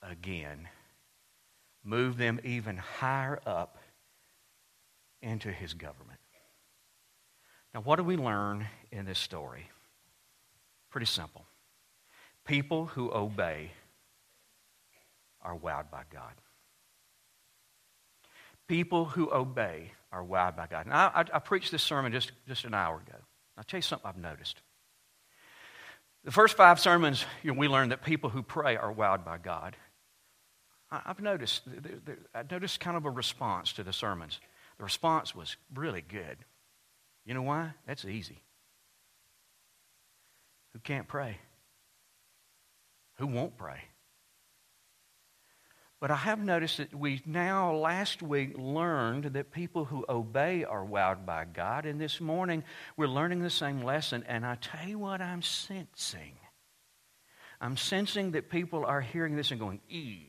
again, 0.00 0.68
moved 1.82 2.18
them 2.18 2.38
even 2.44 2.76
higher 2.76 3.40
up 3.44 3.78
into 5.24 5.50
his 5.50 5.74
government. 5.74 6.20
Now, 7.74 7.80
what 7.80 7.96
do 7.96 8.04
we 8.04 8.16
learn 8.16 8.66
in 8.92 9.04
this 9.04 9.18
story? 9.18 9.68
Pretty 10.90 11.06
simple. 11.06 11.44
People 12.44 12.86
who 12.86 13.12
obey 13.12 13.72
are 15.42 15.56
wowed 15.56 15.90
by 15.90 16.02
God. 16.12 16.32
People 18.68 19.06
who 19.06 19.32
obey 19.32 19.92
are 20.12 20.22
wowed 20.24 20.56
by 20.56 20.66
God. 20.66 20.86
Now, 20.86 21.10
I, 21.14 21.24
I, 21.32 21.38
preached 21.38 21.72
this 21.72 21.82
sermon 21.82 22.12
just, 22.12 22.32
just 22.46 22.64
an 22.64 22.74
hour 22.74 22.96
ago. 22.96 23.18
I'll 23.58 23.64
tell 23.64 23.78
you 23.78 23.82
something 23.82 24.08
I've 24.08 24.16
noticed. 24.16 24.62
The 26.24 26.30
first 26.30 26.56
five 26.56 26.80
sermons, 26.80 27.24
you 27.42 27.52
know, 27.52 27.58
we 27.58 27.68
learned 27.68 27.92
that 27.92 28.02
people 28.02 28.30
who 28.30 28.42
pray 28.42 28.76
are 28.76 28.92
wowed 28.92 29.24
by 29.24 29.38
God. 29.38 29.76
I, 30.90 31.02
I've 31.06 31.20
noticed, 31.20 31.62
I've 32.34 32.50
noticed 32.50 32.80
kind 32.80 32.96
of 32.96 33.04
a 33.04 33.10
response 33.10 33.72
to 33.74 33.82
the 33.82 33.92
sermons. 33.92 34.40
The 34.78 34.84
response 34.84 35.34
was 35.34 35.56
really 35.72 36.02
good. 36.02 36.38
You 37.24 37.34
know 37.34 37.42
why? 37.42 37.72
That's 37.86 38.04
easy. 38.04 38.42
Who 40.72 40.80
can't 40.80 41.08
pray? 41.08 41.38
Who 43.18 43.26
won't 43.26 43.56
pray? 43.56 43.80
But 46.00 46.10
I 46.10 46.16
have 46.16 46.38
noticed 46.38 46.78
that 46.78 46.94
we 46.94 47.22
now, 47.24 47.74
last 47.74 48.22
week, 48.22 48.58
learned 48.58 49.24
that 49.24 49.52
people 49.52 49.86
who 49.86 50.04
obey 50.06 50.64
are 50.64 50.84
wowed 50.84 51.24
by 51.24 51.46
God. 51.46 51.86
And 51.86 51.98
this 51.98 52.20
morning, 52.20 52.62
we're 52.96 53.06
learning 53.06 53.40
the 53.40 53.48
same 53.48 53.82
lesson. 53.82 54.22
And 54.28 54.44
I 54.44 54.56
tell 54.56 54.86
you 54.86 54.98
what 54.98 55.22
I'm 55.22 55.40
sensing. 55.40 56.36
I'm 57.58 57.78
sensing 57.78 58.32
that 58.32 58.50
people 58.50 58.84
are 58.84 59.00
hearing 59.00 59.36
this 59.36 59.50
and 59.50 59.60
going, 59.60 59.80
Eee. 59.88 60.28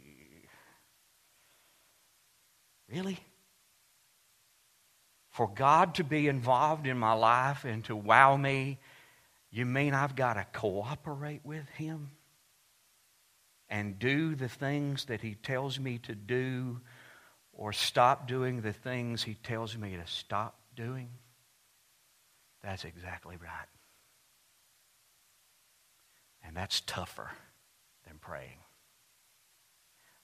Really? 2.90 3.18
For 5.36 5.50
God 5.50 5.96
to 5.96 6.06
be 6.06 6.30
involved 6.30 6.88
in 6.88 6.98
my 6.98 7.12
life 7.12 7.66
and 7.66 7.84
to 7.86 7.96
wow 7.96 8.38
me, 8.38 8.80
you 9.52 9.66
mean 9.66 9.94
I've 9.94 10.16
got 10.16 10.36
to 10.36 10.48
cooperate 10.58 11.42
with 11.44 11.68
Him 11.72 12.12
and 13.68 14.00
do 14.00 14.36
the 14.36 14.48
things 14.48 15.06
that 15.06 15.20
He 15.20 15.36
tells 15.36 15.78
me 15.78 15.98
to 16.04 16.16
do 16.16 16.80
or 17.52 17.74
stop 17.74 18.30
doing 18.30 18.62
the 18.62 18.72
things 18.72 19.24
He 19.24 19.34
tells 19.34 19.78
me 19.78 19.98
to 19.98 20.08
stop 20.08 20.58
doing? 20.74 21.10
That's 22.64 22.86
exactly 22.86 23.36
right. 23.36 23.68
And 26.46 26.56
that's 26.56 26.80
tougher 26.80 27.30
than 28.08 28.20
praying, 28.20 28.60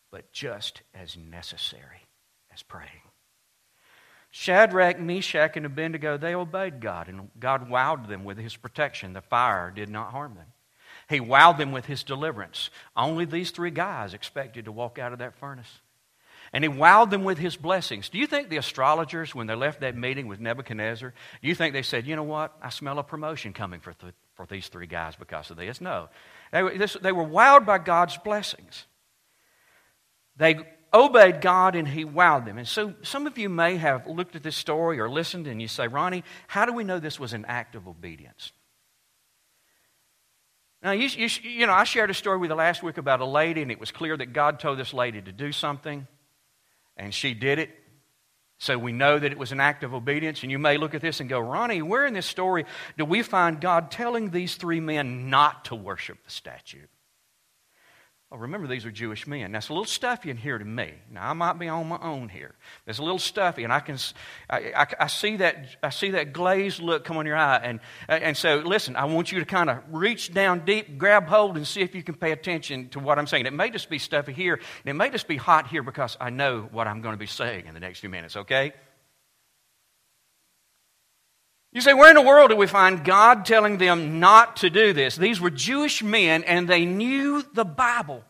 but 0.09 0.31
just 0.31 0.83
as 0.93 1.17
necessary 1.17 2.07
as 2.53 2.63
praying. 2.63 3.10
Shadrach, 4.31 4.97
Meshach, 4.99 5.57
and 5.57 5.65
Abednego, 5.65 6.17
they 6.17 6.33
obeyed 6.33 6.79
God, 6.79 7.09
and 7.09 7.29
God 7.37 7.69
wowed 7.69 8.07
them 8.07 8.23
with 8.23 8.37
his 8.37 8.55
protection. 8.55 9.11
The 9.11 9.21
fire 9.21 9.71
did 9.71 9.89
not 9.89 10.11
harm 10.11 10.35
them. 10.35 10.47
He 11.09 11.19
wowed 11.19 11.57
them 11.57 11.73
with 11.73 11.85
his 11.85 12.03
deliverance. 12.03 12.69
Only 12.95 13.25
these 13.25 13.51
three 13.51 13.71
guys 13.71 14.13
expected 14.13 14.65
to 14.65 14.71
walk 14.71 14.97
out 14.97 15.11
of 15.11 15.19
that 15.19 15.35
furnace. 15.35 15.81
And 16.53 16.63
he 16.63 16.69
wowed 16.69 17.09
them 17.09 17.25
with 17.25 17.37
his 17.37 17.57
blessings. 17.57 18.07
Do 18.07 18.17
you 18.17 18.27
think 18.27 18.49
the 18.49 18.57
astrologers, 18.57 19.35
when 19.35 19.47
they 19.47 19.55
left 19.55 19.81
that 19.81 19.97
meeting 19.97 20.27
with 20.27 20.39
Nebuchadnezzar, 20.39 21.13
do 21.41 21.47
you 21.47 21.55
think 21.55 21.73
they 21.73 21.81
said, 21.81 22.07
you 22.07 22.15
know 22.15 22.23
what? 22.23 22.57
I 22.61 22.69
smell 22.69 22.99
a 22.99 23.03
promotion 23.03 23.51
coming 23.51 23.81
for, 23.81 23.93
th- 23.93 24.13
for 24.35 24.45
these 24.45 24.67
three 24.69 24.87
guys 24.87 25.15
because 25.17 25.49
of 25.49 25.57
this? 25.57 25.81
No. 25.81 26.09
They, 26.51 26.77
this, 26.77 26.97
they 27.01 27.11
were 27.11 27.25
wowed 27.25 27.65
by 27.65 27.77
God's 27.77 28.17
blessings. 28.17 28.85
They 30.37 30.55
obeyed 30.93 31.41
God 31.41 31.75
and 31.75 31.87
he 31.87 32.05
wowed 32.05 32.45
them. 32.45 32.57
And 32.57 32.67
so 32.67 32.93
some 33.01 33.27
of 33.27 33.37
you 33.37 33.49
may 33.49 33.77
have 33.77 34.07
looked 34.07 34.35
at 34.35 34.43
this 34.43 34.55
story 34.55 34.99
or 34.99 35.09
listened 35.09 35.47
and 35.47 35.61
you 35.61 35.67
say, 35.67 35.87
Ronnie, 35.87 36.23
how 36.47 36.65
do 36.65 36.73
we 36.73 36.83
know 36.83 36.99
this 36.99 37.19
was 37.19 37.33
an 37.33 37.45
act 37.47 37.75
of 37.75 37.87
obedience? 37.87 38.51
Now, 40.83 40.91
you, 40.91 41.07
you, 41.07 41.29
you, 41.43 41.67
know, 41.67 41.73
I 41.73 41.83
shared 41.83 42.09
a 42.09 42.13
story 42.13 42.39
with 42.39 42.49
you 42.49 42.55
last 42.55 42.81
week 42.81 42.97
about 42.97 43.21
a 43.21 43.25
lady, 43.25 43.61
and 43.61 43.69
it 43.69 43.79
was 43.79 43.91
clear 43.91 44.17
that 44.17 44.33
God 44.33 44.59
told 44.59 44.79
this 44.79 44.95
lady 44.95 45.21
to 45.21 45.31
do 45.31 45.51
something, 45.51 46.07
and 46.97 47.13
she 47.13 47.35
did 47.35 47.59
it. 47.59 47.69
So 48.57 48.77
we 48.77 48.91
know 48.91 49.17
that 49.17 49.31
it 49.31 49.37
was 49.37 49.51
an 49.51 49.59
act 49.59 49.83
of 49.83 49.93
obedience. 49.93 50.43
And 50.43 50.51
you 50.51 50.59
may 50.59 50.77
look 50.77 50.93
at 50.93 51.01
this 51.01 51.19
and 51.19 51.29
go, 51.29 51.39
Ronnie, 51.39 51.81
where 51.81 52.05
in 52.05 52.13
this 52.13 52.27
story 52.27 52.65
do 52.97 53.05
we 53.05 53.23
find 53.23 53.59
God 53.59 53.89
telling 53.89 54.29
these 54.29 54.55
three 54.55 54.79
men 54.79 55.29
not 55.31 55.65
to 55.65 55.75
worship 55.75 56.23
the 56.23 56.29
statue? 56.31 56.85
Oh, 58.33 58.37
remember, 58.37 58.65
these 58.65 58.85
are 58.85 58.91
Jewish 58.91 59.27
men. 59.27 59.51
That's 59.51 59.67
a 59.67 59.73
little 59.73 59.83
stuffy 59.83 60.29
in 60.29 60.37
here 60.37 60.57
to 60.57 60.63
me. 60.63 60.93
Now, 61.11 61.29
I 61.29 61.33
might 61.33 61.59
be 61.59 61.67
on 61.67 61.89
my 61.89 61.99
own 62.01 62.29
here. 62.29 62.55
It's 62.87 62.97
a 62.97 63.03
little 63.03 63.19
stuffy, 63.19 63.65
and 63.65 63.73
I 63.73 63.81
can, 63.81 63.97
I, 64.49 64.71
I, 64.73 64.87
I, 65.01 65.07
see 65.07 65.35
that, 65.37 65.75
I 65.83 65.89
see 65.89 66.11
that 66.11 66.31
glazed 66.31 66.81
look 66.81 67.03
come 67.03 67.17
on 67.17 67.25
your 67.25 67.35
eye. 67.35 67.59
And, 67.61 67.81
and 68.07 68.37
so, 68.37 68.59
listen, 68.59 68.95
I 68.95 69.03
want 69.03 69.33
you 69.33 69.39
to 69.39 69.45
kind 69.45 69.69
of 69.69 69.79
reach 69.91 70.33
down 70.33 70.63
deep, 70.63 70.97
grab 70.97 71.27
hold, 71.27 71.57
and 71.57 71.67
see 71.67 71.81
if 71.81 71.93
you 71.93 72.03
can 72.03 72.15
pay 72.15 72.31
attention 72.31 72.87
to 72.89 72.99
what 72.99 73.19
I'm 73.19 73.27
saying. 73.27 73.47
It 73.47 73.53
may 73.53 73.69
just 73.69 73.89
be 73.89 73.99
stuffy 73.99 74.31
here, 74.31 74.53
and 74.53 74.89
it 74.89 74.93
may 74.93 75.09
just 75.09 75.27
be 75.27 75.35
hot 75.35 75.67
here 75.67 75.83
because 75.83 76.15
I 76.21 76.29
know 76.29 76.69
what 76.71 76.87
I'm 76.87 77.01
going 77.01 77.13
to 77.13 77.19
be 77.19 77.27
saying 77.27 77.65
in 77.65 77.73
the 77.73 77.81
next 77.81 77.99
few 77.99 78.09
minutes, 78.09 78.37
okay? 78.37 78.71
You 81.73 81.79
say, 81.79 81.93
where 81.93 82.09
in 82.09 82.15
the 82.15 82.21
world 82.21 82.49
do 82.49 82.57
we 82.57 82.67
find 82.67 83.03
God 83.03 83.45
telling 83.45 83.77
them 83.77 84.19
not 84.19 84.57
to 84.57 84.69
do 84.69 84.91
this? 84.91 85.15
These 85.15 85.39
were 85.39 85.49
Jewish 85.49 86.03
men 86.03 86.43
and 86.43 86.67
they 86.67 86.85
knew 86.85 87.43
the 87.53 87.63
Bible. 87.63 88.23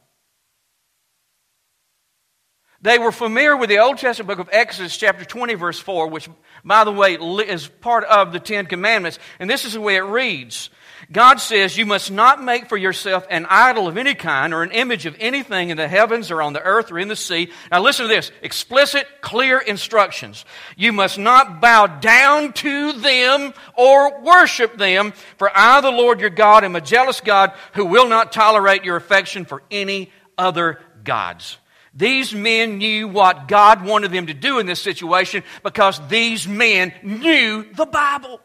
They 2.83 2.97
were 2.97 3.11
familiar 3.11 3.55
with 3.55 3.69
the 3.69 3.79
Old 3.79 3.97
Testament 3.99 4.27
book 4.27 4.39
of 4.39 4.49
Exodus, 4.51 4.97
chapter 4.97 5.23
20, 5.23 5.53
verse 5.53 5.79
4, 5.79 6.07
which, 6.07 6.29
by 6.63 6.83
the 6.83 6.91
way, 6.91 7.13
is 7.13 7.67
part 7.67 8.03
of 8.05 8.31
the 8.31 8.39
Ten 8.39 8.65
Commandments. 8.65 9.19
And 9.39 9.49
this 9.49 9.65
is 9.65 9.73
the 9.73 9.81
way 9.81 9.97
it 9.97 10.01
reads 10.01 10.71
God 11.09 11.39
says, 11.39 11.77
You 11.77 11.85
must 11.85 12.11
not 12.11 12.43
make 12.43 12.67
for 12.67 12.77
yourself 12.77 13.25
an 13.29 13.45
idol 13.49 13.87
of 13.87 13.97
any 13.97 14.13
kind 14.13 14.53
or 14.53 14.63
an 14.63 14.71
image 14.71 15.05
of 15.05 15.15
anything 15.19 15.69
in 15.69 15.77
the 15.77 15.87
heavens 15.87 16.31
or 16.31 16.41
on 16.41 16.53
the 16.53 16.61
earth 16.61 16.91
or 16.91 16.99
in 16.99 17.07
the 17.07 17.15
sea. 17.15 17.49
Now, 17.71 17.81
listen 17.81 18.07
to 18.07 18.13
this 18.13 18.31
explicit, 18.41 19.07
clear 19.21 19.59
instructions. 19.59 20.45
You 20.75 20.93
must 20.93 21.17
not 21.17 21.61
bow 21.61 21.87
down 21.87 22.53
to 22.53 22.93
them 22.93 23.53
or 23.75 24.21
worship 24.21 24.77
them, 24.77 25.13
for 25.37 25.51
I, 25.55 25.81
the 25.81 25.91
Lord 25.91 26.19
your 26.19 26.29
God, 26.29 26.63
am 26.63 26.75
a 26.75 26.81
jealous 26.81 27.21
God 27.21 27.53
who 27.73 27.85
will 27.85 28.07
not 28.07 28.31
tolerate 28.31 28.83
your 28.83 28.97
affection 28.97 29.45
for 29.45 29.63
any 29.71 30.11
other 30.37 30.79
gods. 31.03 31.57
These 31.93 32.33
men 32.33 32.77
knew 32.77 33.07
what 33.07 33.47
God 33.47 33.85
wanted 33.85 34.11
them 34.11 34.27
to 34.27 34.33
do 34.33 34.59
in 34.59 34.65
this 34.65 34.81
situation 34.81 35.43
because 35.61 35.99
these 36.07 36.47
men 36.47 36.93
knew 37.03 37.65
the 37.73 37.85
Bible. 37.85 38.39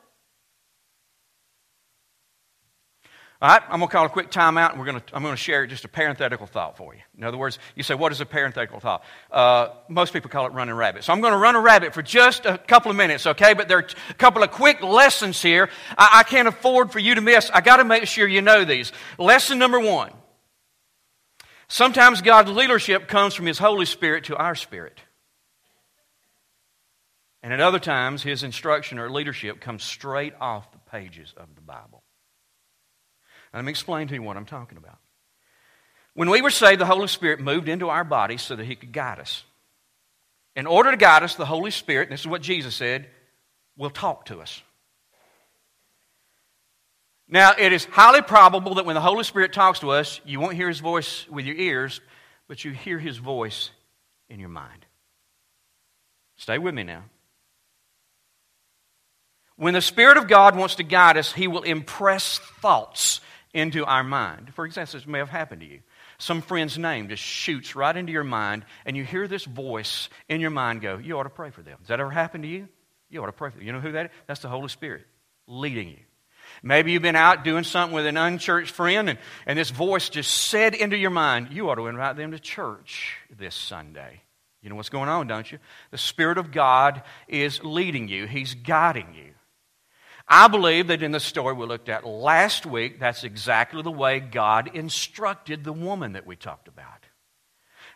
All 3.42 3.50
right, 3.50 3.62
I'm 3.64 3.80
going 3.80 3.88
to 3.88 3.92
call 3.92 4.06
a 4.06 4.08
quick 4.08 4.30
timeout 4.30 4.70
and 4.70 4.78
we're 4.78 4.86
going 4.86 5.00
to, 5.00 5.14
I'm 5.14 5.22
going 5.22 5.34
to 5.34 5.36
share 5.36 5.66
just 5.66 5.84
a 5.84 5.88
parenthetical 5.88 6.46
thought 6.46 6.78
for 6.78 6.94
you. 6.94 7.02
In 7.18 7.24
other 7.24 7.36
words, 7.36 7.58
you 7.74 7.82
say, 7.82 7.94
what 7.94 8.10
is 8.10 8.22
a 8.22 8.26
parenthetical 8.26 8.80
thought? 8.80 9.04
Uh, 9.30 9.68
most 9.88 10.14
people 10.14 10.30
call 10.30 10.46
it 10.46 10.52
running 10.52 10.74
rabbit. 10.74 11.04
So 11.04 11.12
I'm 11.12 11.20
going 11.20 11.34
to 11.34 11.38
run 11.38 11.54
a 11.54 11.60
rabbit 11.60 11.92
for 11.92 12.00
just 12.00 12.46
a 12.46 12.56
couple 12.56 12.90
of 12.90 12.96
minutes, 12.96 13.26
okay? 13.26 13.52
But 13.52 13.68
there 13.68 13.78
are 13.78 13.86
a 14.08 14.14
couple 14.14 14.42
of 14.42 14.52
quick 14.52 14.82
lessons 14.82 15.42
here 15.42 15.68
I, 15.98 16.20
I 16.20 16.22
can't 16.22 16.48
afford 16.48 16.92
for 16.92 16.98
you 16.98 17.14
to 17.14 17.20
miss. 17.20 17.50
I 17.52 17.60
got 17.60 17.76
to 17.76 17.84
make 17.84 18.06
sure 18.06 18.26
you 18.26 18.40
know 18.40 18.64
these. 18.64 18.90
Lesson 19.18 19.58
number 19.58 19.80
one 19.80 20.12
Sometimes 21.68 22.22
God's 22.22 22.50
leadership 22.50 23.08
comes 23.08 23.34
from 23.34 23.46
His 23.46 23.58
Holy 23.58 23.86
Spirit 23.86 24.24
to 24.24 24.36
our 24.36 24.54
spirit. 24.54 25.00
And 27.42 27.52
at 27.52 27.60
other 27.60 27.80
times, 27.80 28.22
His 28.22 28.42
instruction 28.42 28.98
or 28.98 29.10
leadership 29.10 29.60
comes 29.60 29.82
straight 29.82 30.34
off 30.40 30.70
the 30.72 30.78
pages 30.90 31.34
of 31.36 31.54
the 31.54 31.60
Bible. 31.60 31.95
Let 33.56 33.64
me 33.64 33.70
explain 33.70 34.06
to 34.08 34.14
you 34.14 34.22
what 34.22 34.36
I'm 34.36 34.44
talking 34.44 34.76
about. 34.76 34.98
When 36.12 36.28
we 36.28 36.42
were 36.42 36.50
saved, 36.50 36.78
the 36.78 36.86
Holy 36.86 37.08
Spirit 37.08 37.40
moved 37.40 37.70
into 37.70 37.88
our 37.88 38.04
bodies 38.04 38.42
so 38.42 38.54
that 38.54 38.66
He 38.66 38.76
could 38.76 38.92
guide 38.92 39.18
us. 39.18 39.44
In 40.54 40.66
order 40.66 40.90
to 40.90 40.96
guide 40.98 41.22
us, 41.22 41.36
the 41.36 41.46
Holy 41.46 41.70
Spirit, 41.70 42.10
this 42.10 42.20
is 42.20 42.26
what 42.26 42.42
Jesus 42.42 42.74
said, 42.74 43.08
will 43.76 43.88
talk 43.88 44.26
to 44.26 44.40
us. 44.40 44.62
Now, 47.28 47.54
it 47.58 47.72
is 47.72 47.86
highly 47.86 48.20
probable 48.20 48.74
that 48.74 48.84
when 48.84 48.94
the 48.94 49.00
Holy 49.00 49.24
Spirit 49.24 49.54
talks 49.54 49.80
to 49.80 49.90
us, 49.90 50.20
you 50.26 50.38
won't 50.38 50.54
hear 50.54 50.68
his 50.68 50.80
voice 50.80 51.26
with 51.28 51.46
your 51.46 51.56
ears, 51.56 52.02
but 52.48 52.62
you 52.62 52.72
hear 52.72 52.98
his 52.98 53.16
voice 53.16 53.70
in 54.28 54.38
your 54.38 54.50
mind. 54.50 54.84
Stay 56.36 56.58
with 56.58 56.74
me 56.74 56.82
now. 56.82 57.04
When 59.56 59.72
the 59.72 59.80
Spirit 59.80 60.18
of 60.18 60.28
God 60.28 60.56
wants 60.56 60.74
to 60.74 60.82
guide 60.82 61.16
us, 61.16 61.32
he 61.32 61.48
will 61.48 61.62
impress 61.62 62.38
thoughts 62.60 63.22
into 63.56 63.84
our 63.84 64.04
mind. 64.04 64.52
For 64.54 64.66
example, 64.66 64.98
this 64.98 65.06
may 65.06 65.18
have 65.18 65.30
happened 65.30 65.62
to 65.62 65.66
you. 65.66 65.80
Some 66.18 66.42
friend's 66.42 66.78
name 66.78 67.08
just 67.08 67.22
shoots 67.22 67.74
right 67.74 67.96
into 67.96 68.12
your 68.12 68.24
mind, 68.24 68.64
and 68.84 68.96
you 68.96 69.04
hear 69.04 69.26
this 69.26 69.44
voice 69.44 70.08
in 70.28 70.40
your 70.40 70.50
mind 70.50 70.82
go, 70.82 70.98
You 70.98 71.18
ought 71.18 71.24
to 71.24 71.30
pray 71.30 71.50
for 71.50 71.62
them. 71.62 71.78
Has 71.80 71.88
that 71.88 72.00
ever 72.00 72.10
happened 72.10 72.44
to 72.44 72.48
you? 72.48 72.68
You 73.08 73.22
ought 73.22 73.26
to 73.26 73.32
pray 73.32 73.50
for 73.50 73.56
them. 73.56 73.66
You 73.66 73.72
know 73.72 73.80
who 73.80 73.92
that 73.92 74.06
is? 74.06 74.12
That's 74.26 74.40
the 74.40 74.48
Holy 74.48 74.68
Spirit 74.68 75.06
leading 75.46 75.88
you. 75.88 75.98
Maybe 76.62 76.92
you've 76.92 77.02
been 77.02 77.16
out 77.16 77.44
doing 77.44 77.64
something 77.64 77.94
with 77.94 78.06
an 78.06 78.16
unchurched 78.16 78.70
friend, 78.70 79.08
and, 79.10 79.18
and 79.46 79.58
this 79.58 79.70
voice 79.70 80.08
just 80.08 80.30
said 80.30 80.74
into 80.74 80.96
your 80.96 81.10
mind, 81.10 81.48
You 81.50 81.70
ought 81.70 81.76
to 81.76 81.86
invite 81.86 82.16
them 82.16 82.32
to 82.32 82.38
church 82.38 83.16
this 83.36 83.54
Sunday. 83.54 84.22
You 84.62 84.70
know 84.70 84.76
what's 84.76 84.88
going 84.88 85.08
on, 85.08 85.26
don't 85.26 85.50
you? 85.50 85.58
The 85.90 85.98
Spirit 85.98 86.38
of 86.38 86.50
God 86.52 87.02
is 87.28 87.62
leading 87.62 88.08
you, 88.08 88.26
He's 88.26 88.54
guiding 88.54 89.14
you. 89.14 89.32
I 90.28 90.48
believe 90.48 90.88
that 90.88 91.02
in 91.02 91.12
the 91.12 91.20
story 91.20 91.54
we 91.54 91.66
looked 91.66 91.88
at 91.88 92.06
last 92.06 92.66
week, 92.66 92.98
that's 92.98 93.22
exactly 93.22 93.82
the 93.82 93.92
way 93.92 94.18
God 94.18 94.70
instructed 94.74 95.62
the 95.62 95.72
woman 95.72 96.14
that 96.14 96.26
we 96.26 96.34
talked 96.34 96.68
about. 96.68 97.06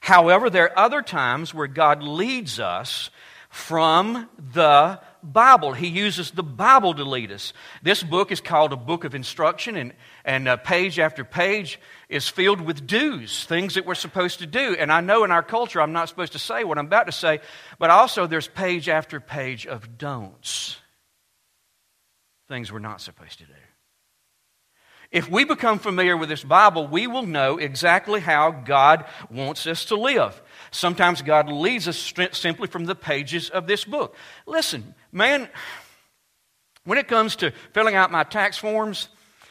However, 0.01 0.49
there 0.49 0.71
are 0.71 0.79
other 0.79 1.03
times 1.03 1.53
where 1.53 1.67
God 1.67 2.03
leads 2.03 2.61
us 2.61 3.11
from 3.51 4.29
the 4.53 5.01
Bible. 5.25 5.73
He 5.73 5.89
uses 5.89 6.31
the 6.31 6.43
Bible 6.43 6.95
to 6.95 7.05
lead 7.05 7.33
us. 7.33 7.53
This 7.83 8.03
book 8.03 8.31
is 8.31 8.41
called 8.41 8.73
a 8.73 8.77
book 8.77 9.03
of 9.05 9.15
instruction, 9.15 9.77
and, 9.77 9.93
and 10.25 10.49
uh, 10.49 10.57
page 10.57 11.01
after 11.01 11.25
page 11.25 11.81
is 12.09 12.29
filled 12.29 12.61
with 12.61 12.87
do's, 12.87 13.45
things 13.45 13.75
that 13.75 13.85
we're 13.85 13.97
supposed 13.97 14.39
to 14.39 14.47
do. 14.47 14.77
And 14.79 14.93
I 14.93 15.01
know 15.01 15.25
in 15.25 15.33
our 15.33 15.43
culture 15.43 15.83
I'm 15.83 15.93
not 15.93 16.09
supposed 16.09 16.33
to 16.33 16.39
say 16.39 16.63
what 16.63 16.79
I'm 16.79 16.87
about 16.87 17.07
to 17.07 17.13
say, 17.13 17.41
but 17.79 17.91
also 17.91 18.27
there's 18.27 18.49
page 18.49 18.89
after 18.89 19.21
page 19.21 19.67
of 19.67 19.99
don'ts, 19.99 20.77
things 22.51 22.73
we're 22.73 22.81
not 22.81 23.01
supposed 23.01 23.39
to 23.39 23.45
do. 23.45 23.53
If 25.13 25.31
we 25.31 25.45
become 25.45 25.79
familiar 25.79 26.17
with 26.17 26.29
this 26.29 26.45
Bible, 26.45 26.87
we 26.87 27.07
will 27.07 27.23
know 27.23 27.59
exactly 27.59 28.21
how 28.21 28.51
God 28.51 29.05
wants 29.31 29.67
us 29.67 29.87
to 29.87 29.97
live. 29.97 30.41
Sometimes 30.71 31.23
God 31.23 31.49
leads 31.49 31.89
us 31.89 32.13
simply 32.33 32.67
from 32.69 32.85
the 32.85 32.95
pages 32.95 33.51
of 33.51 33.67
this 33.67 33.85
book. 33.85 34.17
Listen, 34.47 34.95
man, 35.11 35.49
when 36.85 36.99
it 36.99 37.09
comes 37.09 37.37
to 37.37 37.53
filling 37.73 37.95
out 37.95 38.11
my 38.11 38.25
tax 38.25 38.59
forms, 38.59 39.09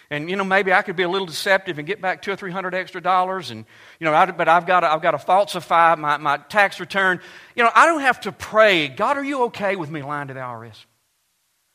and 0.09 0.29
you 0.29 0.35
know 0.35 0.43
maybe 0.43 0.73
I 0.73 0.81
could 0.81 0.95
be 0.95 1.03
a 1.03 1.09
little 1.09 1.27
deceptive 1.27 1.77
and 1.77 1.87
get 1.87 2.01
back 2.01 2.21
two 2.21 2.31
or 2.31 2.35
three 2.35 2.51
hundred 2.51 2.73
extra 2.73 2.99
dollars, 3.01 3.51
and 3.51 3.65
you 3.99 4.05
know, 4.05 4.13
I, 4.13 4.25
but 4.31 4.47
I've 4.49 4.65
got 4.65 4.81
to, 4.81 4.91
I've 4.91 5.01
got 5.01 5.11
to 5.11 5.19
falsify 5.19 5.95
my, 5.95 6.17
my 6.17 6.37
tax 6.37 6.79
return. 6.79 7.21
You 7.55 7.63
know, 7.63 7.71
I 7.73 7.85
don't 7.85 8.01
have 8.01 8.21
to 8.21 8.31
pray. 8.31 8.87
God, 8.87 9.17
are 9.17 9.23
you 9.23 9.43
okay 9.45 9.75
with 9.75 9.89
me 9.89 10.01
lying 10.01 10.29
to 10.29 10.33
the 10.33 10.39
IRS? 10.39 10.85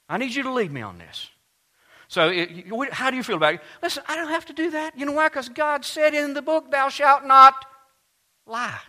I 0.08 0.18
need 0.18 0.34
you 0.34 0.42
to 0.44 0.52
lead 0.52 0.70
me 0.70 0.82
on 0.82 0.98
this. 0.98 1.30
So, 2.08 2.28
it, 2.28 2.92
how 2.92 3.10
do 3.10 3.16
you 3.16 3.22
feel 3.22 3.36
about 3.36 3.54
it? 3.54 3.60
Listen, 3.82 4.02
I 4.06 4.16
don't 4.16 4.28
have 4.28 4.46
to 4.46 4.52
do 4.52 4.70
that. 4.72 4.98
You 4.98 5.06
know 5.06 5.12
why? 5.12 5.28
Because 5.28 5.48
God 5.48 5.84
said 5.84 6.14
in 6.14 6.34
the 6.34 6.42
book, 6.42 6.70
"Thou 6.70 6.88
shalt 6.88 7.24
not 7.24 7.54
lie." 8.46 8.80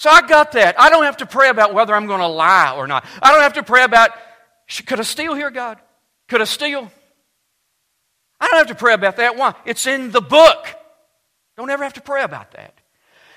So 0.00 0.08
I 0.08 0.26
got 0.26 0.52
that. 0.52 0.80
I 0.80 0.88
don't 0.88 1.04
have 1.04 1.18
to 1.18 1.26
pray 1.26 1.50
about 1.50 1.74
whether 1.74 1.94
I'm 1.94 2.06
going 2.06 2.20
to 2.20 2.26
lie 2.26 2.72
or 2.74 2.86
not. 2.86 3.04
I 3.22 3.32
don't 3.32 3.42
have 3.42 3.52
to 3.52 3.62
pray 3.62 3.84
about, 3.84 4.12
could 4.86 4.98
I 4.98 5.02
steal 5.02 5.34
here, 5.34 5.50
God? 5.50 5.76
Could 6.26 6.40
I 6.40 6.44
steal? 6.44 6.90
I 8.40 8.48
don't 8.48 8.56
have 8.56 8.68
to 8.68 8.74
pray 8.74 8.94
about 8.94 9.16
that. 9.18 9.36
Why? 9.36 9.54
It's 9.66 9.86
in 9.86 10.10
the 10.10 10.22
book. 10.22 10.66
Don't 11.58 11.68
ever 11.68 11.84
have 11.84 11.92
to 11.92 12.00
pray 12.00 12.22
about 12.22 12.52
that. 12.52 12.79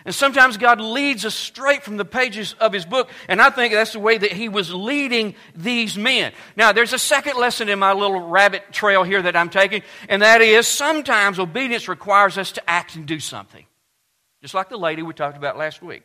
And 0.05 0.13
sometimes 0.13 0.57
God 0.57 0.81
leads 0.81 1.23
us 1.23 1.33
straight 1.33 1.83
from 1.83 1.95
the 1.95 2.05
pages 2.05 2.55
of 2.59 2.73
His 2.73 2.85
book, 2.85 3.09
and 3.29 3.41
I 3.41 3.49
think 3.49 3.73
that's 3.73 3.93
the 3.93 3.99
way 3.99 4.17
that 4.17 4.33
He 4.33 4.49
was 4.49 4.73
leading 4.73 5.35
these 5.55 5.97
men. 5.97 6.33
Now, 6.57 6.73
there's 6.73 6.93
a 6.93 6.99
second 6.99 7.37
lesson 7.37 7.69
in 7.69 7.79
my 7.79 7.93
little 7.93 8.19
rabbit 8.19 8.63
trail 8.71 9.03
here 9.03 9.21
that 9.21 9.35
I'm 9.35 9.49
taking, 9.49 9.81
and 10.09 10.21
that 10.21 10.41
is 10.41 10.67
sometimes 10.67 11.39
obedience 11.39 11.87
requires 11.87 12.37
us 12.37 12.51
to 12.53 12.69
act 12.69 12.95
and 12.95 13.05
do 13.05 13.19
something. 13.19 13.65
Just 14.41 14.53
like 14.53 14.67
the 14.67 14.77
lady 14.77 15.03
we 15.03 15.13
talked 15.13 15.37
about 15.37 15.57
last 15.57 15.81
week. 15.81 16.03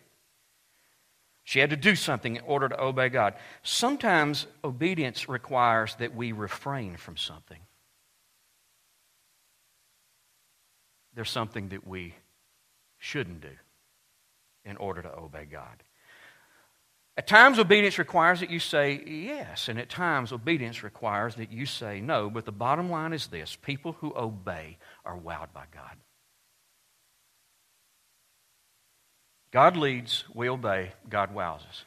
She 1.42 1.58
had 1.58 1.70
to 1.70 1.76
do 1.76 1.96
something 1.96 2.36
in 2.36 2.42
order 2.44 2.68
to 2.68 2.80
obey 2.80 3.08
God. 3.08 3.34
Sometimes 3.62 4.46
obedience 4.62 5.28
requires 5.28 5.94
that 5.96 6.14
we 6.14 6.32
refrain 6.32 6.96
from 6.96 7.16
something. 7.16 7.58
There's 11.14 11.30
something 11.30 11.70
that 11.70 11.86
we 11.86 12.14
shouldn't 12.98 13.40
do 13.40 13.48
in 14.68 14.76
order 14.76 15.02
to 15.02 15.16
obey 15.16 15.44
God. 15.44 15.82
At 17.16 17.26
times, 17.26 17.58
obedience 17.58 17.98
requires 17.98 18.40
that 18.40 18.50
you 18.50 18.60
say 18.60 19.02
yes, 19.04 19.68
and 19.68 19.76
at 19.80 19.88
times, 19.88 20.30
obedience 20.30 20.84
requires 20.84 21.34
that 21.34 21.50
you 21.50 21.66
say 21.66 22.00
no. 22.00 22.30
But 22.30 22.44
the 22.44 22.52
bottom 22.52 22.90
line 22.90 23.12
is 23.12 23.26
this 23.26 23.56
people 23.56 23.96
who 24.00 24.14
obey 24.16 24.78
are 25.04 25.18
wowed 25.18 25.52
by 25.52 25.64
God. 25.74 25.96
God 29.50 29.76
leads, 29.76 30.24
we 30.32 30.48
obey, 30.48 30.92
God 31.08 31.34
wows 31.34 31.62
us. 31.68 31.84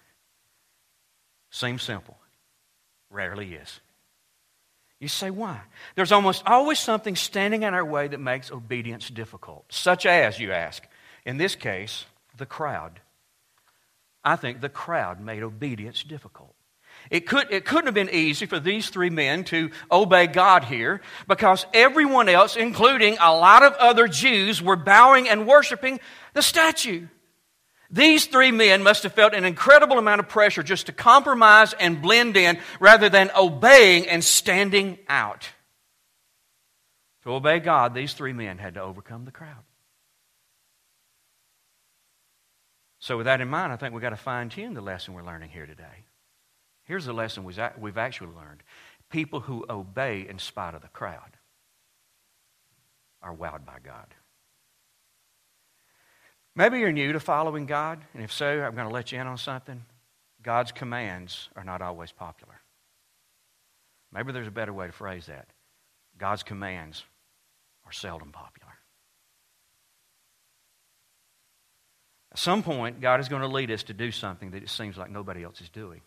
Seems 1.50 1.84
simple. 1.84 2.18
Rarely 3.10 3.54
is. 3.54 3.80
You 5.00 5.08
say, 5.08 5.30
why? 5.30 5.62
There's 5.96 6.12
almost 6.12 6.44
always 6.46 6.78
something 6.78 7.16
standing 7.16 7.64
in 7.64 7.74
our 7.74 7.86
way 7.86 8.08
that 8.08 8.20
makes 8.20 8.52
obedience 8.52 9.10
difficult. 9.10 9.66
Such 9.70 10.06
as, 10.06 10.40
you 10.40 10.52
ask, 10.52 10.84
In 11.26 11.38
this 11.38 11.56
case, 11.56 12.06
the 12.38 12.46
crowd. 12.46 13.00
I 14.24 14.36
think 14.36 14.62
the 14.62 14.70
crowd 14.70 15.20
made 15.20 15.44
obedience 15.44 16.04
difficult. 16.04 16.54
It, 17.10 17.22
could, 17.22 17.52
it 17.52 17.66
couldn't 17.66 17.86
have 17.86 17.94
been 17.94 18.10
easy 18.12 18.46
for 18.46 18.60
these 18.60 18.90
three 18.90 19.10
men 19.10 19.44
to 19.46 19.72
obey 19.92 20.28
God 20.28 20.64
here 20.64 21.02
because 21.28 21.66
everyone 21.74 22.30
else, 22.30 22.56
including 22.56 23.18
a 23.20 23.36
lot 23.36 23.64
of 23.64 23.74
other 23.74 24.08
Jews, 24.08 24.62
were 24.62 24.76
bowing 24.76 25.28
and 25.28 25.48
worshiping 25.48 26.00
the 26.34 26.42
statue. 26.42 27.08
These 27.90 28.28
three 28.28 28.52
men 28.52 28.84
must 28.84 29.04
have 29.04 29.14
felt 29.14 29.34
an 29.34 29.44
incredible 29.44 29.98
amount 29.98 30.20
of 30.20 30.30
pressure 30.30 30.64
just 30.64 30.86
to 30.86 30.94
compromise 30.94 31.74
and 31.74 32.02
blend 32.02 32.38
in 32.38 32.60
rather 32.80 33.10
than 33.10 33.32
obeying 33.36 34.08
and 34.08 34.24
standing 34.24 34.98
out. 35.10 35.50
To 37.24 37.34
obey 37.34 37.60
God, 37.60 37.94
these 37.94 38.14
three 38.14 38.34
men 38.34 38.58
had 38.58 38.76
to 38.76 38.82
overcome 38.82 39.26
the 39.26 39.32
crowd. 39.32 39.64
So, 43.02 43.18
with 43.18 43.26
that 43.26 43.42
in 43.42 43.50
mind, 43.50 43.74
I 43.74 43.78
think 43.78 43.94
we've 43.94 44.02
got 44.02 44.12
to 44.12 44.16
fine 44.16 44.50
tune 44.50 44.76
the 44.76 44.82
lesson 44.82 45.16
we're 45.16 45.24
learning 45.24 45.50
here 45.50 45.66
today. 45.66 46.06
Here's 46.84 47.06
the 47.06 47.14
lesson 47.14 47.44
we've 47.44 47.98
actually 47.98 48.36
learned 48.36 48.62
people 49.10 49.42
who 49.42 49.66
obey 49.70 50.28
in 50.30 50.38
spite 50.38 50.76
of 50.76 50.82
the 50.82 50.88
crowd 50.88 51.38
are 53.22 53.36
wowed 53.36 53.66
by 53.66 53.78
God. 53.84 54.14
Maybe 56.56 56.80
you're 56.80 56.92
new 56.92 57.12
to 57.12 57.20
following 57.20 57.66
God, 57.66 58.00
and 58.14 58.24
if 58.24 58.32
so, 58.32 58.62
I'm 58.62 58.76
going 58.76 58.88
to 58.88 58.94
let 58.94 59.12
you 59.12 59.20
in 59.20 59.28
on 59.28 59.38
something. 59.38 59.84
God's 60.44 60.72
commands 60.72 61.50
are 61.56 61.64
not 61.64 61.82
always 61.82 62.12
popular. 62.12 62.62
Maybe 64.12 64.32
there's 64.32 64.48
a 64.48 64.52
better 64.52 64.74
way 64.74 64.86
to 64.86 64.94
phrase 64.94 65.26
that. 65.26 65.48
God's 66.18 66.44
commands 66.44 67.04
are 67.86 67.92
seldom 67.92 68.32
popular. 68.32 68.61
At 72.32 72.40
some 72.40 72.64
point, 72.64 73.02
God 73.02 73.20
is 73.20 73.28
going 73.28 73.42
to 73.42 73.48
lead 73.48 73.72
us 73.72 73.84
to 73.84 73.94
do 73.94 74.12
something 74.12 74.52
that 74.52 74.64
it 74.64 74.70
seems 74.70 74.98
like 74.98 75.12
nobody 75.12 75.44
else 75.44 75.60
is 75.60 75.70
doing. 75.70 76.02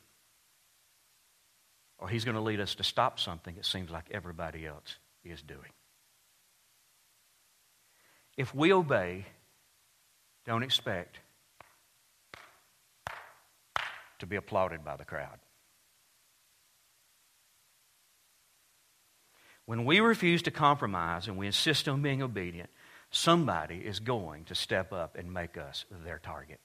Or 1.99 2.09
He's 2.09 2.25
going 2.25 2.37
to 2.37 2.41
lead 2.41 2.61
us 2.61 2.75
to 2.77 2.85
stop 2.85 3.21
something 3.21 3.57
it 3.57 3.67
seems 3.67 3.91
like 3.91 4.07
everybody 4.11 4.67
else 4.67 4.97
is 5.25 5.43
doing. 5.43 5.71
If 8.37 8.55
we 8.55 8.73
obey, 8.73 9.27
don't 10.45 10.63
expect 10.63 11.19
to 14.19 14.27
be 14.27 14.37
applauded 14.37 14.85
by 14.85 14.97
the 14.97 15.05
crowd. 15.05 15.39
When 19.67 19.85
we 19.85 20.01
refuse 20.01 20.43
to 20.43 20.51
compromise 20.51 21.27
and 21.27 21.37
we 21.37 21.47
insist 21.47 21.89
on 21.89 22.03
being 22.03 22.23
obedient, 22.23 22.71
somebody 23.15 23.77
is 23.77 24.01
going 24.01 24.45
to 24.45 24.55
step 24.55 24.93
up 24.93 25.17
and 25.17 25.33
make 25.33 25.57
us 25.57 25.85
their 26.05 26.19
target. 26.19 26.61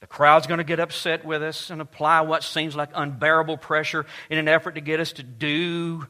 The 0.00 0.06
crowd's 0.06 0.46
going 0.46 0.58
to 0.58 0.64
get 0.64 0.78
upset 0.78 1.24
with 1.24 1.42
us 1.42 1.70
and 1.70 1.80
apply 1.80 2.20
what 2.20 2.44
seems 2.44 2.76
like 2.76 2.90
unbearable 2.94 3.56
pressure 3.56 4.04
in 4.28 4.38
an 4.38 4.46
effort 4.46 4.74
to 4.74 4.80
get 4.80 5.00
us 5.00 5.12
to 5.12 5.22
do, 5.22 6.06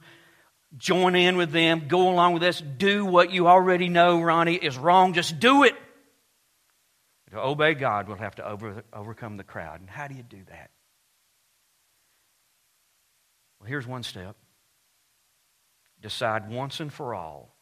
join 0.76 1.14
in 1.14 1.36
with 1.36 1.52
them, 1.52 1.86
go 1.86 2.10
along 2.10 2.34
with 2.34 2.42
us, 2.42 2.60
do 2.60 3.04
what 3.04 3.30
you 3.30 3.46
already 3.46 3.88
know, 3.88 4.20
Ronnie, 4.20 4.56
is 4.56 4.76
wrong. 4.76 5.12
Just 5.12 5.38
do 5.38 5.62
it. 5.62 5.74
To 7.30 7.40
obey 7.40 7.74
God, 7.74 8.08
we'll 8.08 8.16
have 8.16 8.34
to 8.36 8.48
over, 8.48 8.82
overcome 8.92 9.36
the 9.36 9.44
crowd. 9.44 9.80
And 9.80 9.88
how 9.88 10.08
do 10.08 10.14
you 10.14 10.22
do 10.22 10.42
that? 10.48 10.70
Well, 13.60 13.68
here's 13.68 13.86
one 13.86 14.02
step 14.02 14.36
decide 16.06 16.48
once 16.48 16.78
and 16.78 16.92
for 16.92 17.16
all 17.16 17.56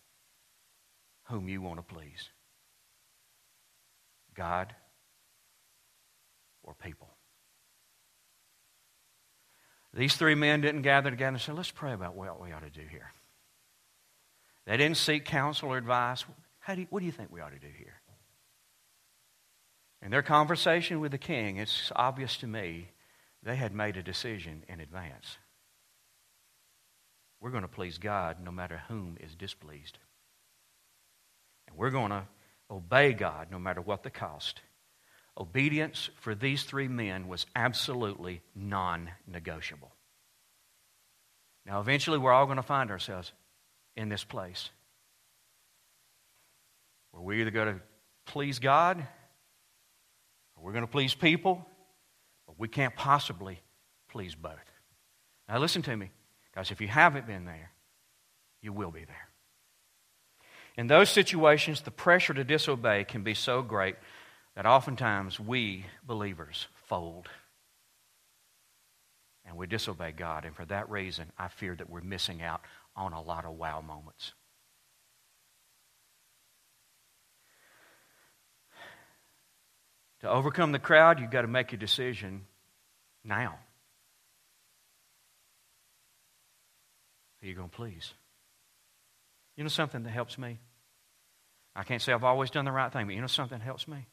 whom 1.28 1.48
you 1.48 1.62
want 1.62 1.78
to 1.78 1.94
please 1.94 2.28
God 4.34 4.74
or 6.62 6.74
people. 6.74 7.08
These 9.94 10.16
three 10.16 10.34
men 10.34 10.60
didn't 10.60 10.82
gather 10.82 11.08
together 11.08 11.28
and 11.28 11.40
say, 11.40 11.52
let's 11.52 11.70
pray 11.70 11.94
about 11.94 12.16
what 12.16 12.38
we 12.38 12.52
ought 12.52 12.64
to 12.64 12.68
do 12.68 12.86
here. 12.90 13.12
They 14.66 14.76
didn't 14.76 14.98
seek 14.98 15.24
counsel 15.24 15.70
or 15.70 15.78
advice. 15.78 16.26
Do 16.68 16.80
you, 16.82 16.86
what 16.90 17.00
do 17.00 17.06
you 17.06 17.12
think 17.12 17.32
we 17.32 17.40
ought 17.40 17.52
to 17.52 17.58
do 17.58 17.72
here? 17.78 17.94
In 20.02 20.10
their 20.10 20.22
conversation 20.22 21.00
with 21.00 21.12
the 21.12 21.18
king, 21.18 21.56
it's 21.56 21.90
obvious 21.96 22.36
to 22.38 22.46
me 22.46 22.90
they 23.42 23.56
had 23.56 23.74
made 23.74 23.96
a 23.96 24.02
decision 24.02 24.64
in 24.68 24.80
advance. 24.80 25.38
We're 27.44 27.50
going 27.50 27.60
to 27.60 27.68
please 27.68 27.98
God 27.98 28.38
no 28.42 28.50
matter 28.50 28.80
whom 28.88 29.18
is 29.20 29.34
displeased. 29.34 29.98
And 31.68 31.76
we're 31.76 31.90
going 31.90 32.08
to 32.08 32.22
obey 32.70 33.12
God 33.12 33.48
no 33.50 33.58
matter 33.58 33.82
what 33.82 34.02
the 34.02 34.08
cost. 34.08 34.62
Obedience 35.38 36.08
for 36.22 36.34
these 36.34 36.62
three 36.62 36.88
men 36.88 37.28
was 37.28 37.44
absolutely 37.54 38.40
non 38.54 39.10
negotiable. 39.26 39.92
Now, 41.66 41.82
eventually, 41.82 42.16
we're 42.16 42.32
all 42.32 42.46
going 42.46 42.56
to 42.56 42.62
find 42.62 42.90
ourselves 42.90 43.30
in 43.94 44.08
this 44.08 44.24
place 44.24 44.70
where 47.10 47.22
we're 47.22 47.40
either 47.40 47.50
going 47.50 47.74
to 47.74 47.80
please 48.24 48.58
God 48.58 49.06
or 50.56 50.64
we're 50.64 50.72
going 50.72 50.86
to 50.86 50.90
please 50.90 51.14
people, 51.14 51.62
but 52.46 52.58
we 52.58 52.68
can't 52.68 52.96
possibly 52.96 53.60
please 54.08 54.34
both. 54.34 54.54
Now, 55.46 55.58
listen 55.58 55.82
to 55.82 55.94
me. 55.94 56.10
Because 56.54 56.70
if 56.70 56.80
you 56.80 56.86
haven't 56.86 57.26
been 57.26 57.46
there, 57.46 57.72
you 58.62 58.72
will 58.72 58.92
be 58.92 59.04
there. 59.04 59.28
In 60.76 60.86
those 60.86 61.10
situations, 61.10 61.80
the 61.80 61.90
pressure 61.90 62.32
to 62.34 62.44
disobey 62.44 63.04
can 63.04 63.22
be 63.22 63.34
so 63.34 63.60
great 63.60 63.96
that 64.54 64.64
oftentimes 64.64 65.40
we 65.40 65.84
believers 66.06 66.68
fold 66.86 67.28
and 69.44 69.56
we 69.56 69.66
disobey 69.66 70.12
God. 70.12 70.44
And 70.44 70.54
for 70.54 70.64
that 70.66 70.88
reason, 70.90 71.32
I 71.36 71.48
fear 71.48 71.74
that 71.74 71.90
we're 71.90 72.00
missing 72.00 72.40
out 72.40 72.60
on 72.94 73.12
a 73.12 73.22
lot 73.22 73.44
of 73.44 73.54
wow 73.54 73.80
moments. 73.80 74.32
To 80.20 80.30
overcome 80.30 80.72
the 80.72 80.78
crowd, 80.78 81.18
you've 81.18 81.30
got 81.30 81.42
to 81.42 81.48
make 81.48 81.72
a 81.72 81.76
decision 81.76 82.46
now. 83.24 83.58
Who 87.44 87.50
are 87.50 87.54
going 87.54 87.68
to 87.68 87.76
please? 87.76 88.14
You 89.56 89.64
know 89.64 89.68
something 89.68 90.02
that 90.04 90.10
helps 90.10 90.38
me? 90.38 90.58
I 91.76 91.82
can't 91.82 92.00
say 92.00 92.12
I've 92.12 92.24
always 92.24 92.50
done 92.50 92.64
the 92.64 92.72
right 92.72 92.90
thing, 92.90 93.06
but 93.06 93.14
you 93.14 93.20
know 93.20 93.26
something 93.26 93.58
that 93.58 93.64
helps 93.64 93.86
me? 93.86 94.06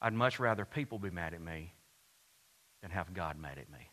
I'd 0.00 0.12
much 0.12 0.38
rather 0.38 0.64
people 0.64 1.00
be 1.00 1.10
mad 1.10 1.34
at 1.34 1.40
me 1.40 1.72
than 2.82 2.92
have 2.92 3.12
God 3.12 3.38
mad 3.38 3.58
at 3.58 3.68
me. 3.70 3.90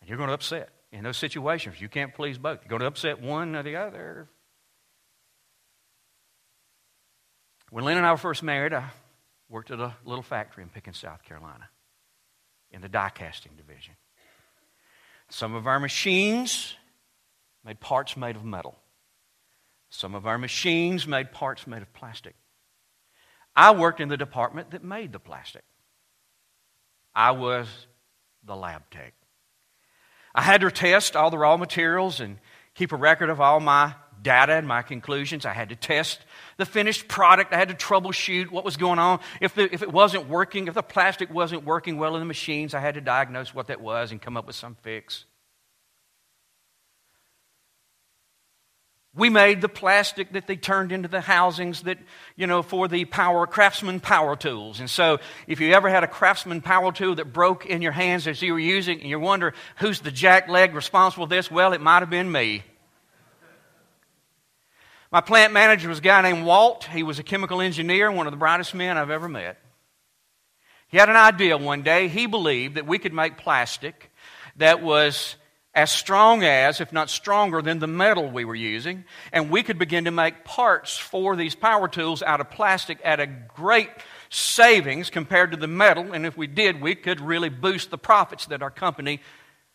And 0.00 0.08
you're 0.08 0.18
going 0.18 0.30
to 0.30 0.34
upset 0.34 0.70
in 0.90 1.04
those 1.04 1.16
situations. 1.16 1.80
You 1.80 1.88
can't 1.88 2.12
please 2.12 2.36
both. 2.36 2.60
You're 2.62 2.70
going 2.70 2.80
to 2.80 2.86
upset 2.86 3.20
one 3.20 3.54
or 3.54 3.62
the 3.62 3.76
other. 3.76 4.28
When 7.70 7.84
Lynn 7.84 7.98
and 7.98 8.06
I 8.06 8.10
were 8.10 8.16
first 8.16 8.42
married, 8.42 8.72
I 8.72 8.90
worked 9.48 9.70
at 9.70 9.78
a 9.78 9.94
little 10.04 10.24
factory 10.24 10.64
in 10.64 10.70
Pickens, 10.70 10.98
South 10.98 11.22
Carolina, 11.22 11.68
in 12.72 12.80
the 12.80 12.88
die 12.88 13.12
casting 13.14 13.52
division. 13.56 13.94
Some 15.32 15.54
of 15.54 15.66
our 15.66 15.80
machines 15.80 16.76
made 17.64 17.80
parts 17.80 18.18
made 18.18 18.36
of 18.36 18.44
metal. 18.44 18.76
Some 19.88 20.14
of 20.14 20.26
our 20.26 20.36
machines 20.36 21.06
made 21.06 21.32
parts 21.32 21.66
made 21.66 21.80
of 21.80 21.90
plastic. 21.94 22.34
I 23.56 23.70
worked 23.70 23.98
in 23.98 24.10
the 24.10 24.18
department 24.18 24.72
that 24.72 24.84
made 24.84 25.10
the 25.10 25.18
plastic. 25.18 25.64
I 27.14 27.30
was 27.30 27.66
the 28.44 28.54
lab 28.54 28.82
tech. 28.90 29.14
I 30.34 30.42
had 30.42 30.60
to 30.60 30.70
test 30.70 31.16
all 31.16 31.30
the 31.30 31.38
raw 31.38 31.56
materials 31.56 32.20
and 32.20 32.36
keep 32.74 32.92
a 32.92 32.96
record 32.96 33.30
of 33.30 33.40
all 33.40 33.58
my 33.58 33.94
data 34.22 34.52
and 34.54 34.66
my 34.66 34.82
conclusions. 34.82 35.44
I 35.44 35.52
had 35.52 35.70
to 35.70 35.76
test 35.76 36.20
the 36.56 36.66
finished 36.66 37.08
product. 37.08 37.52
I 37.52 37.56
had 37.56 37.68
to 37.68 37.74
troubleshoot 37.74 38.50
what 38.50 38.64
was 38.64 38.76
going 38.76 38.98
on. 38.98 39.20
If, 39.40 39.54
the, 39.54 39.72
if 39.72 39.82
it 39.82 39.92
wasn't 39.92 40.28
working, 40.28 40.68
if 40.68 40.74
the 40.74 40.82
plastic 40.82 41.32
wasn't 41.32 41.64
working 41.64 41.98
well 41.98 42.14
in 42.14 42.20
the 42.20 42.26
machines, 42.26 42.74
I 42.74 42.80
had 42.80 42.94
to 42.94 43.00
diagnose 43.00 43.54
what 43.54 43.68
that 43.68 43.80
was 43.80 44.12
and 44.12 44.20
come 44.20 44.36
up 44.36 44.46
with 44.46 44.56
some 44.56 44.76
fix. 44.82 45.24
We 49.14 49.28
made 49.28 49.60
the 49.60 49.68
plastic 49.68 50.32
that 50.32 50.46
they 50.46 50.56
turned 50.56 50.90
into 50.90 51.06
the 51.06 51.20
housings 51.20 51.82
that, 51.82 51.98
you 52.34 52.46
know, 52.46 52.62
for 52.62 52.88
the 52.88 53.04
power, 53.04 53.46
craftsman 53.46 54.00
power 54.00 54.36
tools. 54.36 54.80
And 54.80 54.88
so, 54.88 55.18
if 55.46 55.60
you 55.60 55.74
ever 55.74 55.90
had 55.90 56.02
a 56.02 56.06
craftsman 56.06 56.62
power 56.62 56.92
tool 56.92 57.16
that 57.16 57.30
broke 57.30 57.66
in 57.66 57.82
your 57.82 57.92
hands 57.92 58.26
as 58.26 58.40
you 58.40 58.54
were 58.54 58.58
using 58.58 59.00
and 59.00 59.10
you 59.10 59.20
wonder 59.20 59.52
who's 59.76 60.00
the 60.00 60.10
jack 60.10 60.48
leg 60.48 60.74
responsible 60.74 61.26
for 61.26 61.28
this, 61.28 61.50
well, 61.50 61.74
it 61.74 61.82
might 61.82 62.00
have 62.00 62.08
been 62.08 62.32
me. 62.32 62.62
My 65.12 65.20
plant 65.20 65.52
manager 65.52 65.90
was 65.90 65.98
a 65.98 66.02
guy 66.02 66.22
named 66.22 66.46
Walt. 66.46 66.84
He 66.84 67.02
was 67.02 67.18
a 67.18 67.22
chemical 67.22 67.60
engineer, 67.60 68.10
one 68.10 68.26
of 68.26 68.30
the 68.30 68.38
brightest 68.38 68.74
men 68.74 68.96
I've 68.96 69.10
ever 69.10 69.28
met. 69.28 69.58
He 70.88 70.96
had 70.96 71.10
an 71.10 71.16
idea 71.16 71.58
one 71.58 71.82
day. 71.82 72.08
He 72.08 72.24
believed 72.24 72.76
that 72.76 72.86
we 72.86 72.98
could 72.98 73.12
make 73.12 73.36
plastic 73.36 74.10
that 74.56 74.82
was 74.82 75.36
as 75.74 75.90
strong 75.90 76.44
as, 76.44 76.80
if 76.80 76.94
not 76.94 77.10
stronger 77.10 77.60
than, 77.60 77.78
the 77.78 77.86
metal 77.86 78.30
we 78.30 78.46
were 78.46 78.54
using. 78.54 79.04
And 79.34 79.50
we 79.50 79.62
could 79.62 79.78
begin 79.78 80.06
to 80.06 80.10
make 80.10 80.46
parts 80.46 80.96
for 80.96 81.36
these 81.36 81.54
power 81.54 81.88
tools 81.88 82.22
out 82.22 82.40
of 82.40 82.50
plastic 82.50 82.98
at 83.04 83.20
a 83.20 83.26
great 83.26 83.90
savings 84.30 85.10
compared 85.10 85.50
to 85.50 85.58
the 85.58 85.66
metal. 85.66 86.12
And 86.14 86.24
if 86.24 86.38
we 86.38 86.46
did, 86.46 86.80
we 86.80 86.94
could 86.94 87.20
really 87.20 87.50
boost 87.50 87.90
the 87.90 87.98
profits 87.98 88.46
that 88.46 88.62
our 88.62 88.70
company 88.70 89.20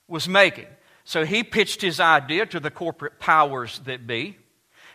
was 0.07 0.27
making. 0.27 0.67
So 1.03 1.25
he 1.25 1.43
pitched 1.43 1.83
his 1.83 1.99
idea 1.99 2.47
to 2.47 2.59
the 2.59 2.71
corporate 2.71 3.19
powers 3.19 3.79
that 3.85 4.07
be. 4.07 4.37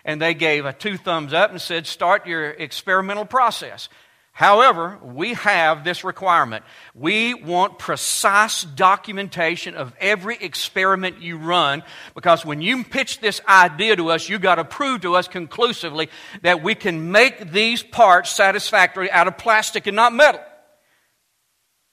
And 0.05 0.21
they 0.21 0.35
gave 0.35 0.65
a 0.67 0.73
two 0.73 0.97
thumbs 0.97 1.33
up 1.33 1.51
and 1.51 1.61
said, 1.61 1.87
Start 1.87 2.27
your 2.27 2.51
experimental 2.51 3.25
process. 3.25 3.89
However, 4.35 4.99
we 5.03 5.35
have 5.35 5.85
this 5.85 6.05
requirement. 6.05 6.65
We 6.95 7.35
want 7.35 7.79
precise 7.79 8.63
documentation 8.63 9.75
of 9.75 9.93
every 10.01 10.37
experiment 10.37 11.21
you 11.21 11.37
run 11.37 11.83
because 12.15 12.43
when 12.43 12.63
you 12.63 12.83
pitch 12.83 13.21
this 13.21 13.43
idea 13.47 13.95
to 13.97 14.09
us, 14.09 14.31
you 14.31 14.39
got 14.39 14.55
to 14.55 14.65
prove 14.65 15.03
to 15.03 15.17
us 15.17 15.29
conclusively 15.29 16.09
that 16.41 16.63
we 16.63 16.75
can 16.75 17.13
make 17.13 17.53
these 17.53 17.83
parts 17.83 18.31
satisfactory 18.31 19.11
out 19.11 19.29
of 19.29 19.37
plastic 19.37 19.87
and 19.87 19.97
not 19.97 20.15
metal. 20.15 20.41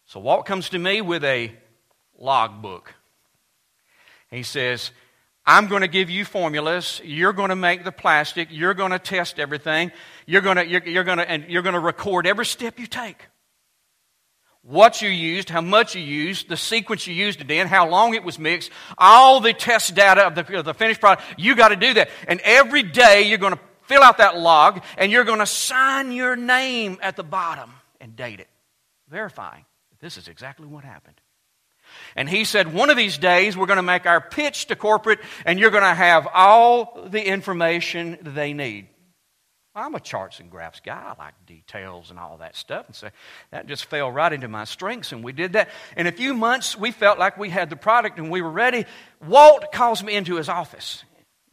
So 0.06 0.22
Walt 0.22 0.46
comes 0.46 0.70
to 0.70 0.80
me 0.80 1.02
with 1.02 1.26
a 1.26 1.52
logbook. 2.18 2.94
He 4.32 4.44
says, 4.44 4.92
I'm 5.50 5.66
going 5.66 5.82
to 5.82 5.88
give 5.88 6.12
you 6.12 6.26
formulas. 6.26 7.02
You're 7.04 7.34
going 7.34 7.50
to 7.50 7.56
make 7.56 7.84
the 7.84 7.92
plastic. 7.92 8.50
You're 8.52 8.76
going 8.76 8.92
to 8.92 9.00
test 9.00 9.40
everything. 9.40 9.92
You're 10.28 10.44
going 10.44 10.58
to, 10.58 10.68
you're, 10.68 10.86
you're 10.86 11.04
going 11.04 11.18
to, 11.18 11.28
and 11.28 11.46
you're 11.50 11.64
going 11.64 11.74
to 11.74 11.80
record 11.80 12.28
every 12.28 12.46
step 12.46 12.78
you 12.78 12.86
take. 12.86 13.26
What 14.62 15.02
you 15.02 15.10
used, 15.10 15.50
how 15.50 15.62
much 15.62 15.96
you 15.96 16.04
used, 16.04 16.50
the 16.50 16.56
sequence 16.56 17.08
you 17.08 17.16
used 17.16 17.42
it 17.42 17.50
in, 17.50 17.66
how 17.66 17.90
long 17.90 18.14
it 18.14 18.24
was 18.24 18.38
mixed, 18.38 18.70
all 18.96 19.40
the 19.40 19.52
test 19.52 19.96
data 19.96 20.28
of 20.28 20.36
the, 20.36 20.60
of 20.60 20.66
the 20.66 20.76
finished 20.76 21.00
product. 21.00 21.24
You 21.36 21.56
got 21.56 21.70
to 21.70 21.76
do 21.76 21.96
that. 21.96 22.12
And 22.28 22.40
every 22.42 22.84
day 22.84 23.24
you're 23.24 23.40
going 23.40 23.54
to 23.54 23.60
fill 23.86 24.04
out 24.04 24.20
that 24.20 24.38
log 24.38 24.84
and 25.00 25.12
you're 25.12 25.24
going 25.24 25.40
to 25.40 25.48
sign 25.48 26.12
your 26.12 26.36
name 26.36 27.00
at 27.02 27.16
the 27.16 27.24
bottom 27.24 27.72
and 28.00 28.16
date 28.16 28.40
it, 28.40 28.50
verifying 29.10 29.66
that 29.90 30.00
this 30.00 30.16
is 30.16 30.28
exactly 30.28 30.68
what 30.68 30.84
happened. 30.84 31.20
And 32.16 32.30
he 32.30 32.46
said, 32.46 32.74
One 32.74 32.90
of 32.90 32.98
these 32.98 33.18
days 33.18 33.56
we're 33.56 33.66
going 33.66 33.78
to 33.78 33.84
make 33.84 34.06
our 34.06 34.22
pitch 34.22 34.68
to 34.68 34.76
corporate 34.76 35.20
and 35.46 35.60
you're 35.60 35.72
going 35.72 35.84
to 35.84 35.94
have 35.94 36.28
all 36.34 37.08
the 37.08 37.26
information 37.26 38.18
they 38.22 38.54
need. 38.54 38.88
I'm 39.76 39.96
a 39.96 40.00
charts 40.00 40.40
and 40.40 40.50
graphs 40.50 40.82
guy. 40.82 41.14
I 41.16 41.24
like 41.24 41.34
details 41.46 42.10
and 42.10 42.20
all 42.20 42.38
that 42.38 42.56
stuff. 42.56 42.88
And 42.88 42.96
so 42.96 43.10
that 43.52 43.68
just 43.68 43.86
fell 43.86 44.12
right 44.12 44.32
into 44.32 44.48
my 44.48 44.66
strengths, 44.66 45.12
and 45.12 45.24
we 45.24 45.32
did 45.32 45.54
that. 45.54 45.70
In 45.96 46.08
a 46.08 46.12
few 46.12 46.34
months, 46.34 46.78
we 46.78 46.92
felt 46.92 47.20
like 47.20 47.38
we 47.38 47.50
had 47.50 47.70
the 47.70 47.76
product 47.76 48.18
and 48.18 48.32
we 48.32 48.42
were 48.42 48.52
ready. 48.52 48.86
Walt 49.26 49.72
calls 49.72 50.04
me 50.04 50.16
into 50.16 50.36
his 50.36 50.50
office. 50.50 51.04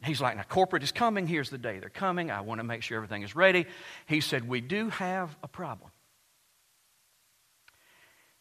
He's 0.05 0.21
like, 0.21 0.37
Now, 0.37 0.45
corporate 0.49 0.83
is 0.83 0.93
coming. 0.93 1.27
Here's 1.27 1.51
the 1.51 1.59
day 1.59 1.79
they're 1.79 1.89
coming. 1.89 2.31
I 2.31 2.41
want 2.41 2.59
to 2.61 2.65
make 2.65 2.83
sure 2.83 2.97
everything 2.97 3.23
is 3.23 3.37
ready. 3.37 3.67
He 4.07 4.21
said, 4.21 4.49
We 4.49 4.61
do 4.61 4.89
have 4.91 5.37
a 5.43 5.49
problem. 5.49 5.91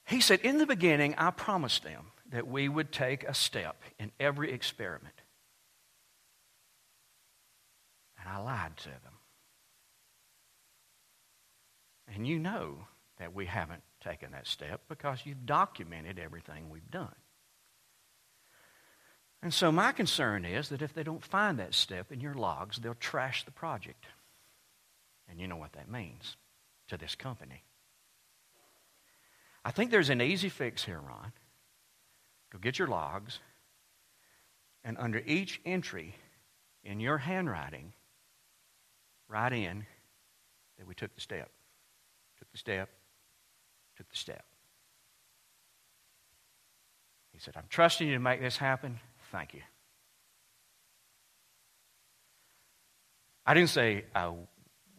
He 0.06 0.22
said, 0.22 0.41
In 0.41 0.58
the 0.58 0.65
beginning, 0.65 1.15
I 1.18 1.32
promised 1.32 1.84
them 1.84 2.12
that 2.32 2.48
we 2.48 2.70
would 2.70 2.91
take 2.91 3.24
a 3.24 3.34
step 3.34 3.82
in 4.00 4.12
every 4.20 4.52
experiment. 4.52 5.15
And 8.20 8.30
I 8.30 8.38
lied 8.38 8.78
to 8.78 8.89
them. 8.89 9.20
And 12.13 12.28
you 12.28 12.39
know 12.39 12.88
that 13.18 13.34
we 13.34 13.46
haven't 13.46 13.84
taken 14.04 14.32
that 14.32 14.48
step 14.48 14.82
because 14.88 15.22
you've 15.26 15.46
documented 15.46 16.20
everything 16.20 16.70
we've 16.70 16.91
done. 16.91 17.15
And 19.41 19.54
so 19.54 19.72
my 19.72 19.91
concern 19.91 20.46
is 20.46 20.70
that 20.70 20.82
if 20.82 20.94
they 20.94 21.04
don't 21.04 21.24
find 21.24 21.60
that 21.60 21.74
step 21.74 22.12
in 22.12 22.20
your 22.20 22.34
logs, 22.34 22.78
they'll 22.78 22.96
trash 22.96 23.46
the 23.46 23.52
project. 23.52 24.06
And 25.30 25.39
you 25.39 25.48
know 25.48 25.58
what 25.58 25.74
that 25.74 25.89
means 25.89 26.36
to 26.88 26.98
this 26.98 27.15
company. 27.15 27.63
I 29.65 29.71
think 29.71 29.89
there's 29.89 30.12
an 30.12 30.21
easy 30.21 30.49
fix 30.49 30.86
here, 30.86 30.99
Ron. 30.99 31.34
Go 32.54 32.60
get 32.60 32.78
your 32.78 32.88
logs, 32.88 33.39
and 34.84 34.95
under 34.99 35.23
each 35.25 35.60
entry 35.65 36.13
in 36.84 36.99
your 36.99 37.17
handwriting, 37.17 37.93
write 39.28 39.54
in 39.54 39.88
that 40.78 40.86
we 40.86 40.93
took 40.93 41.15
the 41.15 41.21
step, 41.21 41.49
took 42.38 42.51
the 42.51 42.60
step, 42.60 42.89
took 43.97 44.08
the 44.08 44.15
step. 44.15 44.45
He 47.34 47.39
said, 47.39 47.56
I'm 47.58 47.65
trusting 47.67 48.08
you 48.08 48.13
to 48.13 48.19
make 48.19 48.41
this 48.41 48.58
happen. 48.58 48.99
Thank 49.32 49.56
you. 49.56 49.62
I 53.47 53.56
didn't 53.56 53.69
say 53.69 54.06
I 54.13 54.32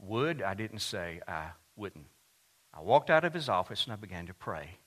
would, 0.01 0.43
I 0.43 0.55
didn't 0.55 0.81
say 0.81 1.21
I 1.27 1.51
wouldn't. 1.77 2.07
I 2.77 2.83
walked 2.83 3.09
out 3.09 3.25
of 3.25 3.33
his 3.33 3.49
office 3.49 3.85
and 3.85 3.93
I 3.93 3.97
began 3.97 4.27
to 4.27 4.35
pray. 4.35 4.79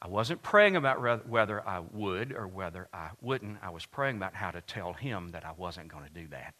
I 0.00 0.06
wasn't 0.06 0.42
praying 0.42 0.76
about 0.76 1.26
whether 1.28 1.66
I 1.66 1.80
would 1.80 2.32
or 2.32 2.46
whether 2.46 2.88
I 2.92 3.10
wouldn't. 3.20 3.58
I 3.62 3.70
was 3.70 3.84
praying 3.84 4.16
about 4.16 4.34
how 4.34 4.52
to 4.52 4.60
tell 4.60 4.92
him 4.92 5.30
that 5.30 5.44
I 5.44 5.52
wasn't 5.56 5.88
going 5.88 6.04
to 6.04 6.12
do 6.12 6.28
that. 6.28 6.54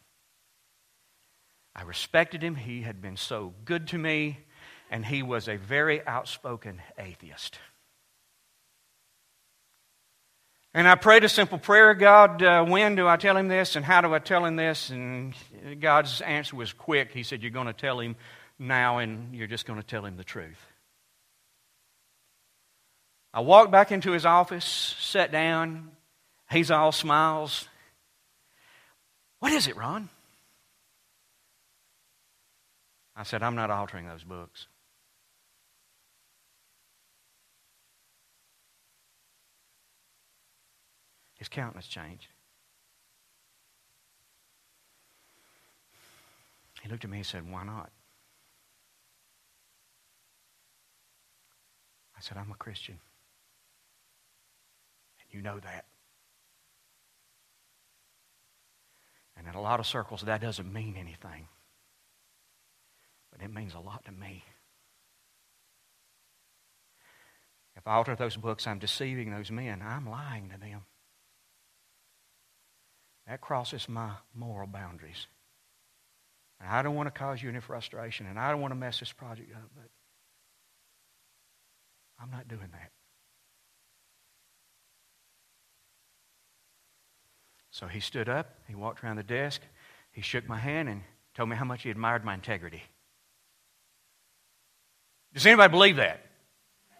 I 1.73 1.83
respected 1.83 2.43
him. 2.43 2.55
He 2.55 2.81
had 2.81 3.01
been 3.01 3.15
so 3.15 3.53
good 3.63 3.87
to 3.89 3.97
me, 3.97 4.39
and 4.91 5.05
he 5.05 5.23
was 5.23 5.47
a 5.47 5.55
very 5.55 6.05
outspoken 6.05 6.81
atheist. 6.97 7.57
And 10.73 10.87
I 10.87 10.95
prayed 10.95 11.23
a 11.23 11.29
simple 11.29 11.57
prayer 11.57 11.93
God, 11.93 12.43
uh, 12.43 12.65
when 12.65 12.95
do 12.95 13.07
I 13.07 13.15
tell 13.15 13.37
him 13.37 13.47
this, 13.47 13.77
and 13.77 13.85
how 13.85 14.01
do 14.01 14.13
I 14.13 14.19
tell 14.19 14.45
him 14.45 14.57
this? 14.57 14.89
And 14.89 15.33
God's 15.79 16.19
answer 16.19 16.57
was 16.57 16.73
quick. 16.73 17.13
He 17.13 17.23
said, 17.23 17.41
You're 17.41 17.51
going 17.51 17.67
to 17.67 17.73
tell 17.73 18.01
him 18.01 18.17
now, 18.59 18.97
and 18.97 19.33
you're 19.33 19.47
just 19.47 19.65
going 19.65 19.79
to 19.79 19.85
tell 19.85 20.05
him 20.05 20.17
the 20.17 20.23
truth. 20.23 20.59
I 23.33 23.39
walked 23.41 23.71
back 23.71 23.91
into 23.91 24.11
his 24.11 24.25
office, 24.25 24.65
sat 24.99 25.31
down. 25.31 25.91
He's 26.51 26.71
all 26.71 26.91
smiles. 26.91 27.67
What 29.39 29.53
is 29.53 29.67
it, 29.67 29.77
Ron? 29.77 30.09
I 33.15 33.23
said, 33.23 33.43
I'm 33.43 33.55
not 33.55 33.69
altering 33.69 34.07
those 34.07 34.23
books. 34.23 34.67
His 41.35 41.47
countenance 41.47 41.87
changed. 41.87 42.27
He 46.81 46.89
looked 46.89 47.03
at 47.03 47.09
me 47.09 47.17
and 47.17 47.25
said, 47.25 47.49
Why 47.49 47.63
not? 47.63 47.91
I 52.19 52.21
said, 52.21 52.37
I'm 52.37 52.51
a 52.51 52.55
Christian. 52.55 52.99
And 55.19 55.27
you 55.29 55.41
know 55.41 55.57
that. 55.59 55.85
And 59.37 59.47
in 59.47 59.53
a 59.53 59.61
lot 59.61 59.79
of 59.79 59.87
circles, 59.87 60.23
that 60.23 60.41
doesn't 60.41 60.71
mean 60.71 60.97
anything. 60.97 61.47
But 63.31 63.41
it 63.41 63.53
means 63.53 63.73
a 63.73 63.79
lot 63.79 64.03
to 64.03 64.11
me. 64.11 64.43
If 67.77 67.87
I 67.87 67.93
alter 67.93 68.17
those 68.17 68.35
books, 68.35 68.67
I'm 68.67 68.79
deceiving 68.79 69.31
those 69.31 69.49
men. 69.49 69.81
I'm 69.81 70.09
lying 70.09 70.49
to 70.49 70.59
them. 70.59 70.81
That 73.27 73.39
crosses 73.39 73.87
my 73.87 74.11
moral 74.35 74.67
boundaries. 74.67 75.27
And 76.59 76.69
I 76.69 76.81
don't 76.81 76.95
want 76.95 77.07
to 77.07 77.17
cause 77.17 77.41
you 77.41 77.47
any 77.47 77.61
frustration, 77.61 78.25
and 78.25 78.37
I 78.37 78.51
don't 78.51 78.59
want 78.59 78.73
to 78.73 78.79
mess 78.79 78.99
this 78.99 79.13
project 79.13 79.53
up, 79.55 79.69
but 79.73 79.89
I'm 82.21 82.31
not 82.31 82.47
doing 82.47 82.67
that. 82.71 82.91
So 87.71 87.87
he 87.87 88.01
stood 88.01 88.27
up, 88.27 88.55
he 88.67 88.75
walked 88.75 89.03
around 89.03 89.15
the 89.15 89.23
desk, 89.23 89.61
he 90.11 90.21
shook 90.21 90.47
my 90.49 90.57
hand, 90.57 90.89
and 90.89 91.01
told 91.33 91.47
me 91.47 91.55
how 91.55 91.63
much 91.63 91.83
he 91.83 91.89
admired 91.89 92.25
my 92.25 92.33
integrity. 92.33 92.83
Does 95.33 95.45
anybody 95.45 95.71
believe 95.71 95.95
that? 95.95 96.19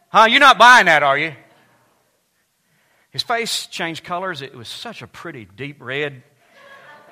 Huh? 0.09 0.27
You're 0.29 0.39
not 0.39 0.57
buying 0.57 0.85
that, 0.85 1.03
are 1.03 1.17
you? 1.17 1.33
His 3.09 3.23
face 3.23 3.65
changed 3.67 4.03
colors. 4.03 4.41
It 4.41 4.55
was 4.55 4.67
such 4.67 5.01
a 5.01 5.07
pretty 5.07 5.45
deep 5.45 5.81
red. 5.81 6.23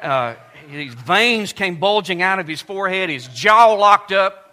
Uh, 0.02 0.36
these 0.72 0.94
veins 0.94 1.54
came 1.54 1.78
bulging 1.78 2.22
out 2.22 2.40
of 2.40 2.48
his 2.48 2.62
forehead, 2.62 3.10
his 3.10 3.28
jaw 3.28 3.74
locked 3.74 4.12
up. 4.12 4.47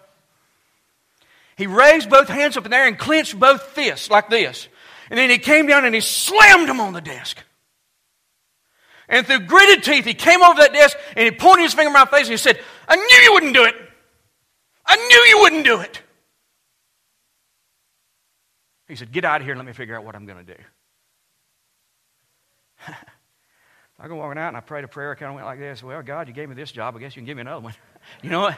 He 1.55 1.67
raised 1.67 2.09
both 2.09 2.27
hands 2.27 2.57
up 2.57 2.65
in 2.65 2.71
the 2.71 2.77
air 2.77 2.87
and 2.87 2.97
clenched 2.97 3.39
both 3.39 3.61
fists 3.61 4.09
like 4.09 4.29
this. 4.29 4.67
And 5.09 5.17
then 5.17 5.29
he 5.29 5.37
came 5.37 5.67
down 5.67 5.85
and 5.85 5.95
he 5.95 6.01
slammed 6.01 6.67
them 6.67 6.79
on 6.79 6.93
the 6.93 7.01
desk. 7.01 7.37
And 9.07 9.25
through 9.25 9.41
gritted 9.41 9.83
teeth, 9.83 10.05
he 10.05 10.13
came 10.15 10.41
over 10.41 10.59
that 10.61 10.73
desk 10.73 10.97
and 11.15 11.25
he 11.25 11.31
pointed 11.31 11.63
his 11.63 11.73
finger 11.73 11.87
in 11.87 11.93
my 11.93 12.05
face 12.05 12.23
and 12.23 12.31
he 12.31 12.37
said, 12.37 12.59
I 12.87 12.95
knew 12.95 13.17
you 13.23 13.33
wouldn't 13.33 13.53
do 13.53 13.63
it. 13.65 13.75
I 14.85 14.95
knew 14.95 15.19
you 15.29 15.39
wouldn't 15.41 15.65
do 15.65 15.79
it. 15.81 16.01
He 18.87 18.95
said, 18.95 19.11
Get 19.11 19.25
out 19.25 19.41
of 19.41 19.45
here 19.45 19.53
and 19.53 19.59
let 19.59 19.65
me 19.65 19.73
figure 19.73 19.95
out 19.95 20.03
what 20.03 20.15
I'm 20.15 20.25
going 20.25 20.45
to 20.45 20.53
do. 20.55 20.61
I 23.99 24.07
go 24.07 24.15
walking 24.15 24.39
out 24.39 24.49
and 24.49 24.57
I 24.57 24.59
prayed 24.59 24.83
a 24.83 24.87
prayer, 24.87 25.15
kind 25.15 25.29
of 25.29 25.35
went 25.35 25.47
like 25.47 25.59
this 25.59 25.81
Well, 25.81 26.01
God, 26.01 26.27
you 26.27 26.33
gave 26.33 26.49
me 26.49 26.55
this 26.55 26.71
job. 26.71 26.95
I 26.95 26.99
guess 26.99 27.15
you 27.15 27.21
can 27.21 27.25
give 27.25 27.37
me 27.37 27.41
another 27.41 27.61
one. 27.61 27.73
you 28.21 28.29
know 28.29 28.41
what? 28.41 28.57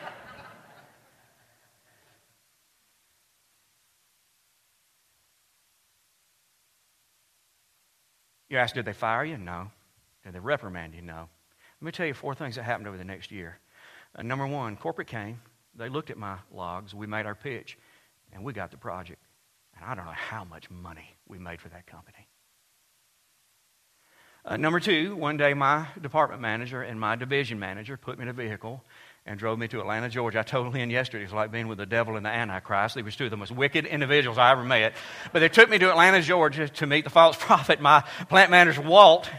You 8.50 8.58
ask, 8.58 8.74
did 8.74 8.86
they 8.86 8.94
fire 8.94 9.26
you? 9.26 9.38
No. 9.38 9.72
Did 10.24 10.34
they 10.34 10.40
reprimand 10.40 10.94
you? 10.94 11.02
No. 11.02 11.28
Let 11.82 11.86
me 11.86 11.92
tell 11.92 12.06
you 12.06 12.14
four 12.14 12.34
things 12.34 12.56
that 12.56 12.64
happened 12.64 12.88
over 12.88 12.98
the 12.98 13.04
next 13.04 13.32
year. 13.32 13.60
Uh, 14.16 14.24
number 14.24 14.48
one, 14.48 14.76
corporate 14.76 15.08
came. 15.08 15.40
They 15.76 15.90
looked 15.90 16.10
at 16.10 16.18
my 16.18 16.38
logs. 16.52 16.94
We 16.94 17.06
made 17.08 17.26
our 17.26 17.36
pitch, 17.36 17.78
and 18.34 18.44
we 18.44 18.54
got 18.54 18.72
the 18.72 18.78
project. 18.78 19.22
And 19.76 19.86
I 19.86 19.94
don't 19.94 20.06
know 20.06 20.12
how 20.12 20.44
much 20.44 20.70
money 20.72 21.16
we 21.28 21.38
made 21.38 21.62
for 21.62 21.70
that 21.70 21.86
company. 21.86 22.28
Uh, 24.44 24.56
number 24.56 24.80
two, 24.80 25.16
one 25.18 25.36
day 25.36 25.54
my 25.54 25.88
department 26.02 26.42
manager 26.42 26.82
and 26.82 26.98
my 27.00 27.16
division 27.16 27.60
manager 27.60 27.98
put 27.98 28.18
me 28.18 28.24
in 28.24 28.30
a 28.30 28.34
vehicle 28.34 28.82
and 29.28 29.38
drove 29.38 29.60
me 29.60 29.68
to 29.68 29.82
Atlanta, 29.82 30.08
Georgia. 30.08 30.40
I 30.40 30.44
told 30.44 30.74
Lynn 30.74 30.90
yesterday 30.90 31.24
it 31.24 31.28
was 31.28 31.34
like 31.34 31.52
being 31.52 31.68
with 31.68 31.78
the 31.78 31.86
devil 31.86 32.16
and 32.16 32.26
the 32.26 32.30
Antichrist. 32.30 32.96
They 32.96 33.02
were 33.02 33.12
two 33.12 33.26
of 33.26 33.30
the 33.30 33.38
most 33.38 33.52
wicked 33.52 33.86
individuals 33.86 34.38
I 34.38 34.52
ever 34.52 34.64
met. 34.64 34.94
But 35.34 35.40
they 35.40 35.50
took 35.50 35.70
me 35.70 35.78
to 35.78 35.90
Atlanta, 35.90 36.22
Georgia 36.22 36.70
to 36.70 36.88
meet 36.88 37.04
the 37.04 37.10
false 37.10 37.36
prophet, 37.40 37.82
my 37.82 38.04
plant 38.30 38.50
manager, 38.50 38.82
Walt. 38.82 39.30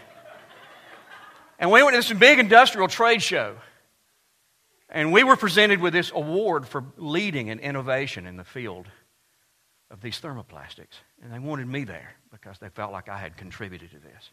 And 1.58 1.70
we 1.72 1.82
went 1.82 1.94
to 1.94 1.98
this 2.00 2.18
big 2.18 2.38
industrial 2.38 2.86
trade 2.86 3.22
show. 3.22 3.56
And 4.90 5.12
we 5.12 5.24
were 5.24 5.36
presented 5.36 5.80
with 5.80 5.94
this 5.94 6.12
award 6.14 6.68
for 6.68 6.84
leading 6.96 7.48
in 7.48 7.58
innovation 7.58 8.26
in 8.26 8.36
the 8.36 8.44
field 8.44 8.86
of 9.90 10.02
these 10.02 10.20
thermoplastics. 10.20 11.00
And 11.22 11.32
they 11.32 11.38
wanted 11.38 11.66
me 11.66 11.84
there 11.84 12.14
because 12.30 12.58
they 12.58 12.68
felt 12.68 12.92
like 12.92 13.08
I 13.08 13.16
had 13.16 13.38
contributed 13.38 13.90
to 13.92 13.98
this. 13.98 14.30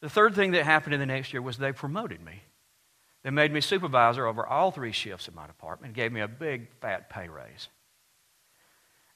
The 0.00 0.08
third 0.08 0.34
thing 0.34 0.52
that 0.52 0.64
happened 0.64 0.94
in 0.94 1.00
the 1.00 1.06
next 1.06 1.32
year 1.32 1.42
was 1.42 1.58
they 1.58 1.72
promoted 1.72 2.24
me. 2.24 2.42
They 3.22 3.30
made 3.30 3.52
me 3.52 3.60
supervisor 3.60 4.26
over 4.26 4.46
all 4.46 4.70
three 4.70 4.92
shifts 4.92 5.28
in 5.28 5.34
my 5.34 5.46
department, 5.46 5.94
gave 5.94 6.12
me 6.12 6.20
a 6.20 6.28
big 6.28 6.68
fat 6.80 7.10
pay 7.10 7.28
raise. 7.28 7.68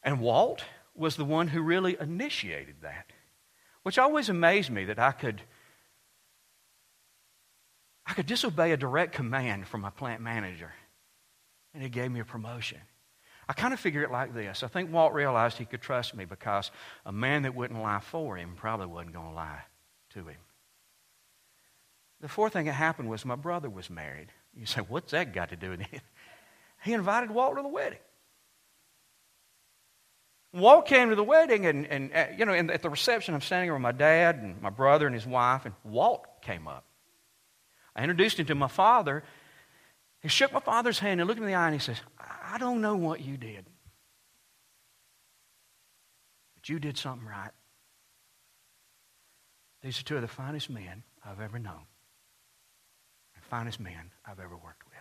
And 0.03 0.21
Walt 0.21 0.65
was 0.95 1.17
the 1.17 1.25
one 1.25 1.49
who 1.49 1.63
really 1.63 1.97
initiated 1.99 2.77
that, 2.83 3.11
which 3.83 3.99
always 3.99 4.29
amazed 4.29 4.71
me 4.71 4.85
that 4.87 4.99
I 4.99 5.13
could 5.13 5.43
I 8.07 8.13
could 8.13 8.27
disobey 8.27 8.73
a 8.73 8.77
direct 8.77 9.15
command 9.15 9.67
from 9.67 9.81
my 9.81 9.89
plant 9.89 10.21
manager, 10.21 10.73
and 11.73 11.83
he 11.83 11.89
gave 11.89 12.11
me 12.11 12.21
a 12.21 12.25
promotion. 12.25 12.79
I 13.49 13.55
kind 13.55 13.73
of 13.73 13.81
figure 13.81 14.03
it 14.03 14.11
like 14.11 14.35
this. 14.35 14.63
I 14.63 14.69
think 14.69 14.93
Walt 14.93 15.15
realized 15.15 15.57
he 15.57 15.65
could 15.65 15.81
trust 15.81 16.15
me 16.15 16.27
because 16.27 16.71
a 17.05 17.13
man 17.13 17.43
that 17.43 17.55
wouldn't 17.55 17.81
lie 17.81 18.01
for 18.01 18.37
him 18.37 18.55
probably 18.57 18.87
wasn't 18.87 19.15
going 19.15 19.29
to 19.29 19.35
lie 19.35 19.63
to 20.11 20.27
him. 20.27 20.37
The 22.25 22.31
fourth 22.31 22.55
thing 22.55 22.65
that 22.65 22.73
happened 22.73 23.11
was 23.11 23.23
my 23.27 23.35
brother 23.37 23.69
was 23.69 23.91
married. 23.91 24.29
You 24.57 24.65
say, 24.65 24.81
what's 24.81 25.11
that 25.11 25.35
got 25.35 25.51
to 25.51 25.57
do 25.57 25.69
with 25.69 25.83
it? 25.83 25.89
He 26.83 26.95
invited 26.95 27.31
Walt 27.31 27.57
to 27.57 27.63
the 27.63 27.69
wedding. 27.69 27.99
Walt 30.55 30.87
came 30.87 31.11
to 31.11 31.17
the 31.17 31.25
wedding, 31.25 31.67
and, 31.67 31.87
and 31.87 32.11
uh, 32.15 32.27
you 32.35 32.47
know, 32.47 32.55
at 32.55 32.81
the 32.81 32.89
reception, 32.89 33.35
I'm 33.35 33.43
standing 33.43 33.71
with 33.71 33.83
my 33.83 33.93
dad 33.93 34.37
and 34.37 34.61
my 34.63 34.71
brother 34.71 35.07
and 35.07 35.15
his 35.15 35.27
wife, 35.27 35.67
and 35.67 35.75
Walt 35.85 36.27
came 36.41 36.67
up. 36.67 36.85
I 37.95 38.01
introduced 38.03 38.39
him 38.39 38.47
to 38.47 38.55
my 38.55 38.69
father. 38.69 39.23
He 40.21 40.29
shook 40.29 40.51
my 40.51 40.61
father's 40.61 40.99
hand 40.99 41.21
and 41.21 41.29
looked 41.29 41.41
me 41.41 41.47
in 41.47 41.53
the 41.53 41.59
eye 41.59 41.67
and 41.67 41.75
he 41.75 41.81
says, 41.81 42.01
I 42.19 42.57
don't 42.57 42.81
know 42.81 42.97
what 42.97 43.21
you 43.21 43.37
did, 43.37 43.67
but 46.55 46.71
you 46.71 46.79
did 46.79 46.97
something 46.97 47.29
right. 47.29 47.53
These 49.83 50.01
are 50.01 50.05
two 50.05 50.17
of 50.17 50.23
the 50.23 50.29
finest 50.29 50.71
men 50.71 51.03
I've 51.23 51.41
ever 51.41 51.59
known, 51.59 51.85
finest 53.55 53.79
man 53.79 54.11
I've 54.27 54.41
ever 54.41 54.57
worked 54.57 54.85
with. 54.85 54.95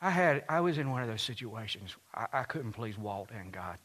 I 0.00 0.10
had 0.10 0.42
I 0.48 0.62
was 0.62 0.78
in 0.78 0.90
one 0.90 1.02
of 1.02 1.08
those 1.08 1.22
situations. 1.22 1.94
I, 2.12 2.26
I 2.32 2.42
couldn't 2.42 2.72
please 2.72 2.98
Walt 2.98 3.30
and 3.32 3.52
God. 3.52 3.78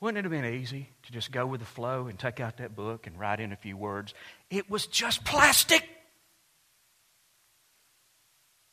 Wouldn't 0.00 0.18
it 0.18 0.24
have 0.24 0.30
been 0.30 0.54
easy 0.54 0.90
to 1.02 1.10
just 1.10 1.32
go 1.32 1.44
with 1.46 1.58
the 1.58 1.66
flow 1.66 2.06
and 2.06 2.16
take 2.16 2.38
out 2.38 2.58
that 2.58 2.76
book 2.76 3.08
and 3.08 3.18
write 3.18 3.40
in 3.40 3.50
a 3.50 3.56
few 3.56 3.76
words? 3.76 4.14
It 4.50 4.70
was 4.70 4.86
just 4.86 5.24
plastic. 5.24 5.82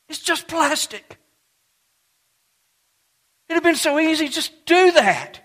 It's 0.10 0.19
just 0.19 0.47
plastic. 0.47 1.17
It'd 3.49 3.56
have 3.56 3.63
been 3.63 3.77
so 3.77 3.97
easy 3.97 4.27
just 4.27 4.67
do 4.67 4.91
that. 4.91 5.39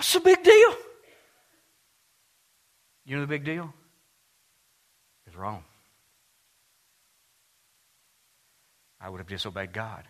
What's 0.00 0.14
the 0.14 0.20
big 0.20 0.42
deal? 0.42 0.74
You 3.04 3.16
know 3.16 3.20
the 3.20 3.26
big 3.26 3.44
deal? 3.44 3.70
It's 5.26 5.36
wrong. 5.36 5.62
I 8.98 9.10
would 9.10 9.18
have 9.18 9.28
disobeyed 9.28 9.74
God. 9.74 10.04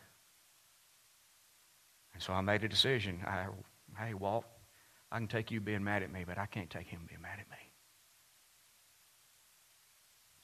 And 2.15 2.23
so 2.23 2.33
I 2.33 2.41
made 2.41 2.63
a 2.63 2.69
decision. 2.69 3.19
I, 3.27 3.47
hey, 3.99 4.15
Walt, 4.15 4.45
I 5.11 5.19
can 5.19 5.27
take 5.27 5.51
you 5.51 5.61
being 5.61 5.83
mad 5.83 6.05
at 6.05 6.13
me, 6.13 6.23
but 6.25 6.39
I 6.39 6.47
can't 6.47 6.71
take 6.71 6.87
him 6.87 7.01
being 7.09 7.23
mad 7.23 7.41
at 7.41 7.51
me. 7.51 7.73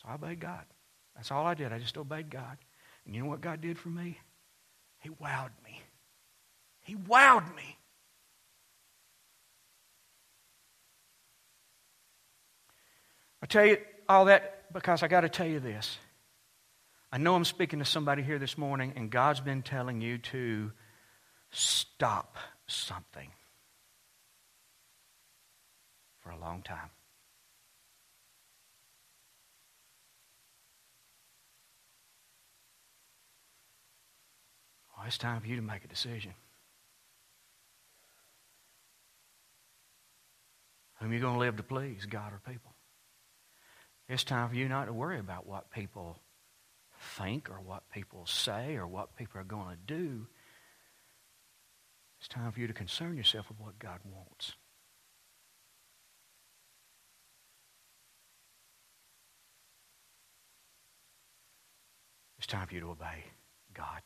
So 0.02 0.09
I 0.09 0.14
obeyed 0.14 0.40
God. 0.40 0.64
That's 1.14 1.30
all 1.30 1.46
I 1.46 1.54
did. 1.54 1.72
I 1.72 1.78
just 1.78 1.96
obeyed 1.96 2.30
God. 2.30 2.59
And 3.04 3.14
you 3.14 3.22
know 3.22 3.28
what 3.28 3.42
God 3.42 3.61
did 3.61 3.78
for 3.78 3.90
me? 3.90 4.18
He 4.98 5.11
wowed 5.11 5.52
me. 5.64 5.80
He 6.80 6.96
wowed 6.96 7.54
me. 7.54 7.75
I 13.42 13.46
tell 13.46 13.66
you 13.66 13.79
all 14.09 14.27
that 14.27 14.72
because 14.72 15.03
I 15.03 15.09
got 15.09 15.22
to 15.22 15.29
tell 15.29 15.46
you 15.46 15.61
this. 15.61 15.99
I 17.12 17.18
know 17.18 17.35
I'm 17.35 17.44
speaking 17.44 17.79
to 17.79 17.85
somebody 17.85 18.22
here 18.22 18.38
this 18.38 18.59
morning, 18.59 18.92
and 18.96 19.11
God's 19.11 19.40
been 19.40 19.62
telling 19.62 20.01
you 20.01 20.18
to 20.18 20.72
stop 21.51 22.37
something 22.66 23.31
for 26.20 26.31
a 26.31 26.38
long 26.38 26.62
time. 26.62 26.90
Well, 34.96 35.07
it's 35.07 35.18
time 35.18 35.40
for 35.40 35.46
you 35.46 35.57
to 35.57 35.62
make 35.62 35.85
a 35.85 35.88
decision. 35.88 36.33
Whom 40.99 41.11
are 41.11 41.14
you 41.14 41.20
going 41.20 41.35
to 41.35 41.40
live 41.40 41.57
to 41.57 41.62
please, 41.62 42.07
God 42.07 42.33
or 42.33 42.40
people? 42.51 42.75
It's 44.08 44.24
time 44.24 44.48
for 44.48 44.54
you 44.54 44.68
not 44.68 44.84
to 44.86 44.92
worry 44.92 45.18
about 45.18 45.46
what 45.46 45.70
people 45.70 46.18
think 47.16 47.50
or 47.50 47.60
what 47.60 47.90
people 47.90 48.24
say 48.26 48.76
or 48.76 48.86
what 48.86 49.16
people 49.16 49.40
are 49.40 49.44
going 49.44 49.68
to 49.68 49.94
do. 49.94 50.26
It's 52.20 52.28
time 52.28 52.52
for 52.52 52.60
you 52.60 52.68
to 52.68 52.72
concern 52.72 53.16
yourself 53.16 53.48
with 53.48 53.58
what 53.58 53.78
God 53.78 53.98
wants. 54.04 54.52
It's 62.38 62.46
time 62.46 62.66
for 62.68 62.74
you 62.74 62.80
to 62.80 62.90
obey 62.90 63.24
God. 63.74 64.02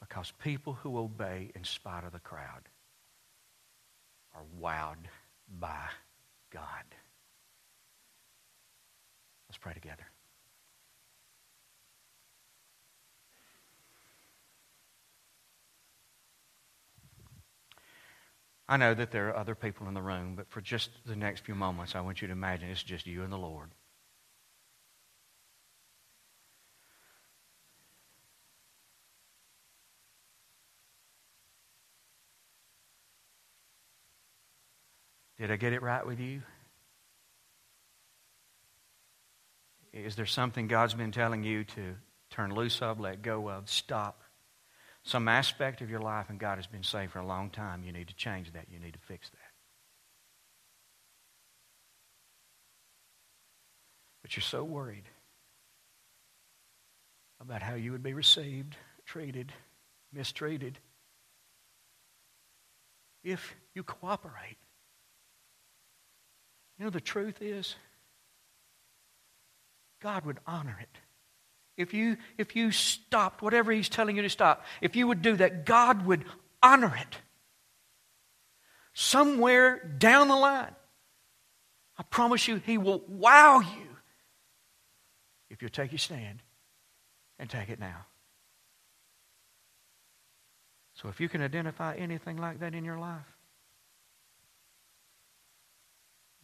Because 0.00 0.32
people 0.42 0.72
who 0.72 0.98
obey 0.98 1.50
in 1.54 1.64
spite 1.64 2.04
of 2.04 2.12
the 2.12 2.20
crowd 2.20 2.68
are 4.34 4.44
wowed 4.60 5.06
by 5.58 5.86
God. 6.50 6.84
Let's 9.48 9.58
pray 9.58 9.74
together. 9.74 10.06
I 18.68 18.76
know 18.76 18.94
that 18.94 19.10
there 19.10 19.28
are 19.28 19.36
other 19.36 19.56
people 19.56 19.88
in 19.88 19.94
the 19.94 20.02
room, 20.02 20.34
but 20.36 20.48
for 20.48 20.60
just 20.60 20.90
the 21.04 21.16
next 21.16 21.44
few 21.44 21.56
moments, 21.56 21.96
I 21.96 22.00
want 22.02 22.22
you 22.22 22.28
to 22.28 22.32
imagine 22.32 22.70
it's 22.70 22.84
just 22.84 23.04
you 23.04 23.24
and 23.24 23.32
the 23.32 23.36
Lord. 23.36 23.70
Did 35.40 35.50
I 35.50 35.56
get 35.56 35.72
it 35.72 35.82
right 35.82 36.06
with 36.06 36.20
you? 36.20 36.42
Is 39.92 40.14
there 40.14 40.26
something 40.26 40.68
God's 40.68 40.94
been 40.94 41.10
telling 41.10 41.42
you 41.42 41.64
to 41.64 41.96
turn 42.30 42.54
loose 42.54 42.80
of, 42.80 43.00
let 43.00 43.22
go 43.22 43.50
of, 43.50 43.68
stop? 43.68 44.22
Some 45.02 45.26
aspect 45.26 45.80
of 45.80 45.90
your 45.90 46.00
life, 46.00 46.26
and 46.28 46.38
God 46.38 46.58
has 46.58 46.68
been 46.68 46.84
saying 46.84 47.08
for 47.08 47.18
a 47.18 47.26
long 47.26 47.50
time, 47.50 47.82
you 47.82 47.90
need 47.90 48.08
to 48.08 48.14
change 48.14 48.52
that. 48.52 48.66
You 48.70 48.78
need 48.78 48.92
to 48.92 49.00
fix 49.00 49.28
that. 49.30 49.50
but 54.30 54.36
you're 54.36 54.42
so 54.42 54.62
worried 54.62 55.08
about 57.40 57.62
how 57.62 57.74
you 57.74 57.90
would 57.90 58.02
be 58.02 58.14
received, 58.14 58.76
treated, 59.04 59.52
mistreated 60.12 60.78
if 63.24 63.56
you 63.74 63.82
cooperate. 63.82 64.56
You 66.80 66.86
know, 66.86 66.90
the 66.90 66.98
truth 66.98 67.42
is, 67.42 67.76
God 70.02 70.24
would 70.24 70.38
honor 70.46 70.78
it. 70.80 70.88
If 71.76 71.92
you, 71.92 72.16
if 72.38 72.56
you 72.56 72.72
stopped 72.72 73.42
whatever 73.42 73.70
He's 73.70 73.90
telling 73.90 74.16
you 74.16 74.22
to 74.22 74.30
stop, 74.30 74.64
if 74.80 74.96
you 74.96 75.06
would 75.06 75.20
do 75.20 75.36
that, 75.36 75.66
God 75.66 76.06
would 76.06 76.24
honor 76.62 76.96
it. 76.98 77.18
Somewhere 78.94 79.94
down 79.98 80.28
the 80.28 80.36
line, 80.36 80.74
I 81.98 82.02
promise 82.04 82.48
you, 82.48 82.56
He 82.64 82.78
will 82.78 83.02
wow 83.06 83.60
you 83.60 83.88
if 85.50 85.60
you'll 85.60 85.70
take 85.70 85.92
your 85.92 85.98
stand 85.98 86.42
and 87.38 87.50
take 87.50 87.68
it 87.68 87.78
now. 87.78 88.06
So 90.94 91.10
if 91.10 91.20
you 91.20 91.28
can 91.28 91.42
identify 91.42 91.96
anything 91.96 92.38
like 92.38 92.60
that 92.60 92.74
in 92.74 92.86
your 92.86 92.98
life, 92.98 93.39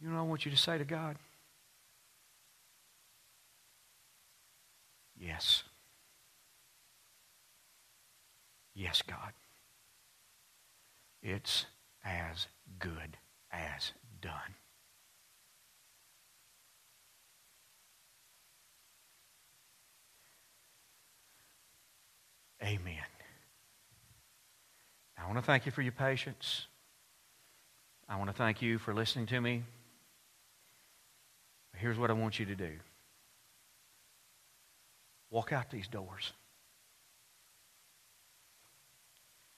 you 0.01 0.09
know 0.09 0.17
I 0.17 0.21
want 0.21 0.45
you 0.45 0.51
to 0.51 0.57
say 0.57 0.77
to 0.77 0.85
God, 0.85 1.17
Yes. 5.19 5.63
Yes, 8.75 9.01
God. 9.01 9.33
It's 11.23 11.65
as 12.05 12.47
good 12.79 13.17
as 13.51 13.91
done. 14.21 14.31
Amen. 22.61 22.95
I 25.17 25.25
want 25.25 25.37
to 25.37 25.41
thank 25.41 25.65
you 25.65 25.71
for 25.71 25.81
your 25.81 25.91
patience. 25.91 26.67
I 28.07 28.17
want 28.17 28.29
to 28.29 28.35
thank 28.35 28.61
you 28.61 28.77
for 28.77 28.93
listening 28.93 29.25
to 29.27 29.41
me. 29.41 29.63
Here's 31.77 31.97
what 31.97 32.09
I 32.09 32.13
want 32.13 32.39
you 32.39 32.45
to 32.47 32.55
do 32.55 32.71
walk 35.29 35.51
out 35.51 35.69
these 35.69 35.87
doors. 35.87 36.33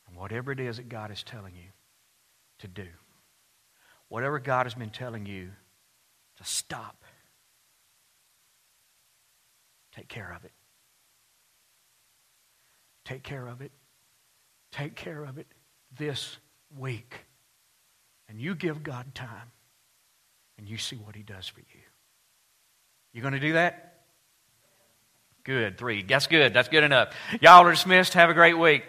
And 0.07 0.17
whatever 0.17 0.51
it 0.51 0.59
is 0.59 0.78
that 0.78 0.89
God 0.89 1.11
is 1.11 1.22
telling 1.22 1.53
you 1.55 1.70
to 2.59 2.67
do, 2.67 2.88
whatever 4.07 4.39
God 4.39 4.65
has 4.65 4.74
been 4.74 4.89
telling 4.89 5.28
you 5.28 5.49
to 6.38 6.43
stop, 6.43 7.03
take 9.95 10.07
care 10.07 10.34
of 10.36 10.43
it. 10.43 10.51
Take 13.05 13.24
care 13.24 13.47
of 13.47 13.61
it. 13.61 13.72
Take 14.72 14.95
care 14.95 15.24
of 15.24 15.38
it 15.38 15.47
this 15.97 16.38
week. 16.78 17.26
And 18.28 18.39
you 18.39 18.55
give 18.55 18.84
God 18.84 19.13
time 19.15 19.51
and 20.57 20.67
you 20.67 20.78
see 20.78 20.95
what 20.95 21.15
He 21.15 21.24
does 21.24 21.47
for 21.47 21.61
you. 21.61 21.89
You 23.14 23.22
going 23.22 23.34
to 23.34 23.39
do 23.39 23.53
that? 23.53 23.86
Good. 25.43 25.78
Three. 25.78 26.03
That's 26.03 26.28
good. 26.28 26.53
That's 26.53 26.70
good 26.70 26.84
enough. 26.84 27.14
Y'all 27.41 27.66
are 27.66 27.72
dismissed. 27.72 28.14
Have 28.14 28.30
a 28.30 28.34
great 28.34 28.57
week. 28.57 28.84